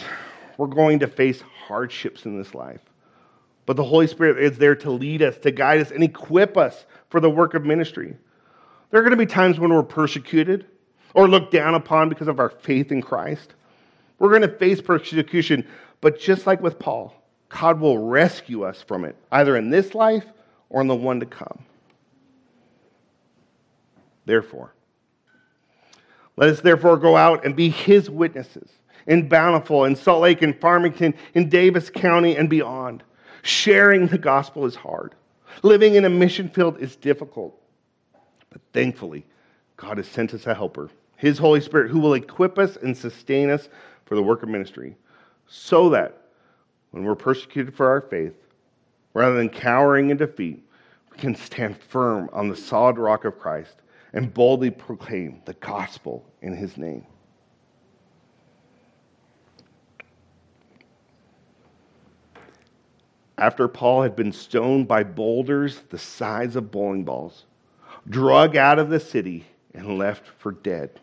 we're 0.57 0.67
going 0.67 0.99
to 0.99 1.07
face 1.07 1.41
hardships 1.67 2.25
in 2.25 2.37
this 2.37 2.55
life. 2.55 2.81
But 3.65 3.77
the 3.77 3.83
Holy 3.83 4.07
Spirit 4.07 4.43
is 4.43 4.57
there 4.57 4.75
to 4.75 4.91
lead 4.91 5.21
us, 5.21 5.37
to 5.39 5.51
guide 5.51 5.81
us, 5.81 5.91
and 5.91 6.03
equip 6.03 6.57
us 6.57 6.85
for 7.09 7.19
the 7.19 7.29
work 7.29 7.53
of 7.53 7.65
ministry. 7.65 8.15
There 8.89 8.99
are 8.99 9.03
going 9.03 9.17
to 9.17 9.17
be 9.17 9.25
times 9.25 9.59
when 9.59 9.73
we're 9.73 9.83
persecuted 9.83 10.65
or 11.13 11.27
looked 11.27 11.51
down 11.51 11.75
upon 11.75 12.09
because 12.09 12.27
of 12.27 12.39
our 12.39 12.49
faith 12.49 12.91
in 12.91 13.01
Christ. 13.01 13.53
We're 14.19 14.29
going 14.29 14.41
to 14.41 14.57
face 14.57 14.81
persecution, 14.81 15.67
but 16.01 16.19
just 16.19 16.45
like 16.45 16.61
with 16.61 16.79
Paul, 16.79 17.15
God 17.49 17.79
will 17.79 17.97
rescue 17.97 18.63
us 18.63 18.81
from 18.81 19.05
it, 19.05 19.15
either 19.31 19.55
in 19.55 19.69
this 19.69 19.95
life 19.95 20.25
or 20.69 20.81
in 20.81 20.87
the 20.87 20.95
one 20.95 21.19
to 21.19 21.25
come. 21.25 21.63
Therefore, 24.25 24.73
let 26.35 26.49
us 26.49 26.61
therefore 26.61 26.97
go 26.97 27.15
out 27.15 27.45
and 27.45 27.55
be 27.55 27.69
his 27.69 28.09
witnesses 28.09 28.69
in 29.05 29.27
Bountiful, 29.27 29.85
in 29.85 29.95
Salt 29.95 30.21
Lake, 30.21 30.41
in 30.41 30.53
Farmington, 30.53 31.13
in 31.33 31.49
Davis 31.49 31.89
County, 31.89 32.35
and 32.35 32.49
beyond. 32.49 33.03
Sharing 33.43 34.07
the 34.07 34.17
gospel 34.17 34.65
is 34.65 34.75
hard. 34.75 35.15
Living 35.61 35.95
in 35.95 36.05
a 36.05 36.09
mission 36.09 36.49
field 36.49 36.79
is 36.79 36.95
difficult. 36.95 37.61
But 38.49 38.61
thankfully, 38.71 39.25
God 39.75 39.97
has 39.97 40.07
sent 40.07 40.33
us 40.33 40.47
a 40.47 40.55
helper, 40.55 40.89
His 41.17 41.37
Holy 41.37 41.59
Spirit, 41.59 41.91
who 41.91 41.99
will 41.99 42.13
equip 42.13 42.57
us 42.57 42.77
and 42.77 42.97
sustain 42.97 43.49
us 43.49 43.67
for 44.05 44.15
the 44.15 44.23
work 44.23 44.43
of 44.43 44.49
ministry, 44.49 44.95
so 45.47 45.89
that 45.89 46.21
when 46.91 47.03
we're 47.03 47.15
persecuted 47.15 47.75
for 47.75 47.87
our 47.87 48.01
faith, 48.01 48.33
rather 49.13 49.35
than 49.35 49.49
cowering 49.49 50.09
in 50.09 50.17
defeat, 50.17 50.63
we 51.11 51.17
can 51.17 51.35
stand 51.35 51.77
firm 51.77 52.29
on 52.31 52.47
the 52.47 52.55
solid 52.55 52.97
rock 52.97 53.25
of 53.25 53.37
Christ 53.39 53.75
and 54.13 54.33
boldly 54.33 54.71
proclaim 54.71 55.41
the 55.45 55.53
gospel 55.55 56.25
in 56.41 56.55
His 56.55 56.77
name. 56.77 57.05
After 63.43 63.67
Paul 63.67 64.03
had 64.03 64.15
been 64.15 64.31
stoned 64.31 64.87
by 64.87 65.03
boulders 65.03 65.81
the 65.89 65.97
size 65.97 66.55
of 66.55 66.71
bowling 66.71 67.03
balls, 67.03 67.43
drug 68.09 68.55
out 68.55 68.79
of 68.79 68.89
the 68.89 69.01
city, 69.01 69.45
and 69.73 69.97
left 69.97 70.25
for 70.39 70.53
dead. 70.53 71.01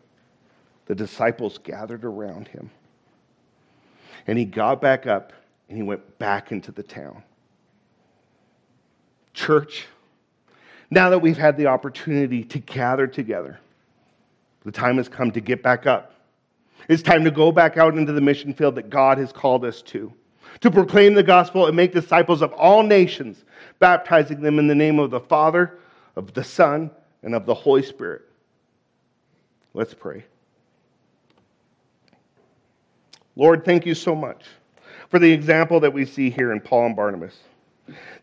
The 0.87 0.94
disciples 0.94 1.59
gathered 1.59 2.03
around 2.03 2.48
him. 2.48 2.70
And 4.26 4.38
he 4.38 4.46
got 4.46 4.81
back 4.81 5.07
up 5.07 5.35
and 5.68 5.76
he 5.76 5.83
went 5.83 6.18
back 6.18 6.50
into 6.50 6.72
the 6.72 6.83
town. 6.83 7.22
Church, 9.35 9.87
now 10.90 11.11
that 11.11 11.18
we've 11.18 11.37
had 11.37 11.59
the 11.59 11.66
opportunity 11.66 12.42
to 12.44 12.59
gather 12.59 13.07
together, 13.07 13.61
the 14.64 14.72
time 14.72 14.96
has 14.96 15.11
come 15.11 15.31
to 15.33 15.42
get 15.42 15.62
back 15.62 15.87
up. 15.87 16.14
It's 16.88 17.03
time 17.03 17.22
to 17.24 17.31
go 17.31 17.53
back 17.53 17.76
out 17.76 17.98
into 17.98 18.14
the 18.14 18.22
mission 18.22 18.55
field 18.55 18.76
that 18.76 18.88
God 18.88 19.18
has 19.18 19.31
called 19.31 19.66
us 19.66 19.83
to 19.83 20.14
to 20.60 20.70
proclaim 20.70 21.14
the 21.14 21.22
gospel 21.22 21.66
and 21.66 21.76
make 21.76 21.92
disciples 21.92 22.42
of 22.42 22.52
all 22.52 22.82
nations, 22.82 23.44
baptizing 23.78 24.40
them 24.40 24.58
in 24.58 24.66
the 24.66 24.74
name 24.74 24.98
of 24.98 25.10
the 25.10 25.20
Father, 25.20 25.78
of 26.16 26.34
the 26.34 26.44
Son, 26.44 26.90
and 27.22 27.34
of 27.34 27.46
the 27.46 27.54
Holy 27.54 27.82
Spirit. 27.82 28.22
Let's 29.74 29.94
pray. 29.94 30.24
Lord, 33.36 33.64
thank 33.64 33.86
you 33.86 33.94
so 33.94 34.14
much 34.14 34.44
for 35.08 35.18
the 35.18 35.30
example 35.30 35.80
that 35.80 35.92
we 35.92 36.04
see 36.04 36.30
here 36.30 36.52
in 36.52 36.60
Paul 36.60 36.86
and 36.86 36.96
Barnabas. 36.96 37.36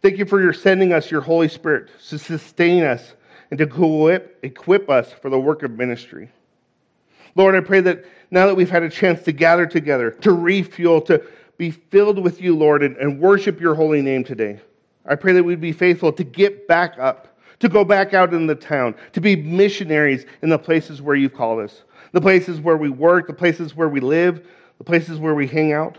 Thank 0.02 0.18
you 0.18 0.26
for 0.26 0.42
your 0.42 0.54
sending 0.54 0.94
us 0.94 1.12
your 1.12 1.22
Holy 1.22 1.50
Spirit 1.50 1.90
to 2.10 2.20
sustain 2.20 2.84
us 2.84 3.14
and 3.50 3.58
to 3.58 3.64
equip, 4.44 4.90
us 4.90 5.12
for 5.14 5.30
the 5.30 5.40
work 5.40 5.64
of 5.64 5.72
ministry. 5.72 6.30
Lord, 7.36 7.56
I 7.56 7.62
pray 7.62 7.82
that 7.82 8.06
now 8.30 8.46
that 8.48 8.56
we've 8.56 8.70
had 8.70 8.84
a 8.84 8.90
chance 8.90 9.24
to 9.24 9.32
gather 9.32 9.66
together, 9.66 10.12
to 10.12 10.32
refuel, 10.34 11.02
to 11.02 11.24
be 11.58 11.72
filled 11.72 12.20
with 12.20 12.42
you, 12.42 12.56
Lord, 12.56 12.84
and, 12.84 12.96
and 12.98 13.20
worship 13.20 13.60
your 13.60 13.76
holy 13.76 14.02
name 14.02 14.24
today. 14.24 14.60
I 15.06 15.16
pray 15.16 15.34
that 15.34 15.44
we'd 15.44 15.62
be 15.62 15.72
faithful 15.72 16.12
to 16.14 16.24
get 16.24 16.68
back 16.68 16.98
up, 17.00 17.40
to 17.60 17.70
go 17.70 17.84
back 17.84 18.14
out 18.14 18.34
in 18.34 18.46
the 18.46 18.56
town, 18.56 18.96
to 19.14 19.22
be 19.22 19.36
missionaries 19.36 20.26
in 20.42 20.50
the 20.50 20.60
places 20.60 21.02
where 21.02 21.16
you've 21.16 21.34
called 21.34 21.62
us, 21.62 21.84
the 22.12 22.22
places 22.22 22.60
where 22.60 22.78
we 22.78 22.90
work, 22.90 23.28
the 23.28 23.34
places 23.34 23.76
where 23.76 23.90
we 23.90 24.00
live, 24.00 24.46
the 24.78 24.84
places 24.84 25.18
where 25.18 25.34
we 25.34 25.48
hang 25.48 25.74
out, 25.74 25.98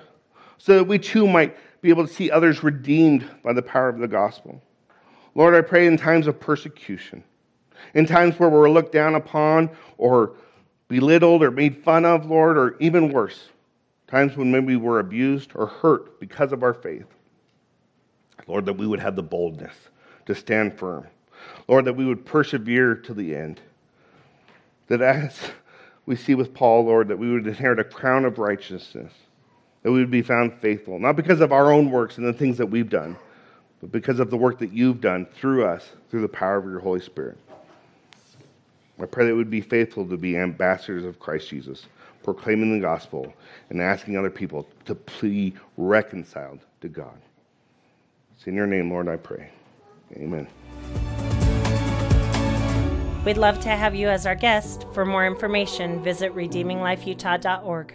so 0.58 0.76
that 0.76 0.84
we 0.84 0.98
too 0.98 1.26
might 1.26 1.56
be 1.80 1.90
able 1.90 2.06
to 2.06 2.12
see 2.12 2.30
others 2.30 2.62
redeemed 2.62 3.28
by 3.42 3.52
the 3.52 3.62
power 3.62 3.88
of 3.88 3.98
the 3.98 4.08
gospel. 4.08 4.62
Lord, 5.34 5.54
I 5.54 5.60
pray 5.60 5.86
in 5.86 5.96
times 5.96 6.26
of 6.26 6.38
persecution, 6.38 7.24
in 7.94 8.06
times 8.06 8.38
where 8.38 8.48
we're 8.48 8.70
looked 8.70 8.92
down 8.92 9.14
upon 9.14 9.70
or 9.96 10.34
belittled 10.88 11.42
or 11.42 11.50
made 11.50 11.82
fun 11.84 12.04
of, 12.04 12.26
Lord, 12.26 12.58
or 12.58 12.76
even 12.80 13.12
worse, 13.12 13.48
times 14.08 14.36
when 14.36 14.50
maybe 14.50 14.66
we 14.66 14.76
were 14.76 14.98
abused 14.98 15.52
or 15.54 15.66
hurt 15.66 16.18
because 16.18 16.52
of 16.52 16.62
our 16.62 16.74
faith. 16.74 17.06
Lord, 18.46 18.64
that 18.66 18.74
we 18.74 18.86
would 18.86 19.00
have 19.00 19.14
the 19.14 19.22
boldness 19.22 19.74
to 20.26 20.34
stand 20.34 20.78
firm. 20.78 21.06
Lord, 21.68 21.84
that 21.84 21.94
we 21.94 22.06
would 22.06 22.24
persevere 22.24 22.94
to 22.94 23.14
the 23.14 23.36
end. 23.36 23.60
That 24.88 25.02
as 25.02 25.38
we 26.06 26.16
see 26.16 26.34
with 26.34 26.54
Paul, 26.54 26.86
Lord, 26.86 27.08
that 27.08 27.18
we 27.18 27.30
would 27.30 27.46
inherit 27.46 27.78
a 27.78 27.84
crown 27.84 28.24
of 28.24 28.38
righteousness, 28.38 29.12
that 29.82 29.92
we 29.92 29.98
would 29.98 30.10
be 30.10 30.22
found 30.22 30.54
faithful, 30.54 30.98
not 30.98 31.16
because 31.16 31.40
of 31.40 31.52
our 31.52 31.70
own 31.70 31.90
works 31.90 32.16
and 32.16 32.26
the 32.26 32.32
things 32.32 32.56
that 32.56 32.66
we've 32.66 32.88
done, 32.88 33.16
but 33.80 33.92
because 33.92 34.18
of 34.18 34.30
the 34.30 34.36
work 34.36 34.58
that 34.58 34.72
you've 34.72 35.02
done 35.02 35.26
through 35.26 35.66
us, 35.66 35.90
through 36.10 36.22
the 36.22 36.28
power 36.28 36.56
of 36.56 36.64
your 36.64 36.80
Holy 36.80 37.00
Spirit. 37.00 37.36
I 39.00 39.06
pray 39.06 39.26
that 39.26 39.32
we 39.32 39.38
would 39.38 39.50
be 39.50 39.60
faithful 39.60 40.08
to 40.08 40.16
be 40.16 40.36
ambassadors 40.36 41.04
of 41.04 41.20
Christ 41.20 41.50
Jesus 41.50 41.86
proclaiming 42.22 42.74
the 42.74 42.80
gospel, 42.80 43.32
and 43.70 43.80
asking 43.80 44.16
other 44.16 44.30
people 44.30 44.68
to 44.84 44.94
be 45.20 45.54
reconciled 45.76 46.60
to 46.80 46.88
God. 46.88 47.18
It's 48.36 48.46
in 48.46 48.54
your 48.54 48.66
name, 48.66 48.90
Lord, 48.90 49.08
I 49.08 49.16
pray. 49.16 49.50
Amen. 50.16 50.46
We'd 53.24 53.36
love 53.36 53.60
to 53.60 53.68
have 53.68 53.94
you 53.94 54.08
as 54.08 54.26
our 54.26 54.34
guest. 54.34 54.86
For 54.94 55.04
more 55.04 55.26
information, 55.26 56.02
visit 56.02 56.34
redeeminglifeutah.org. 56.34 57.94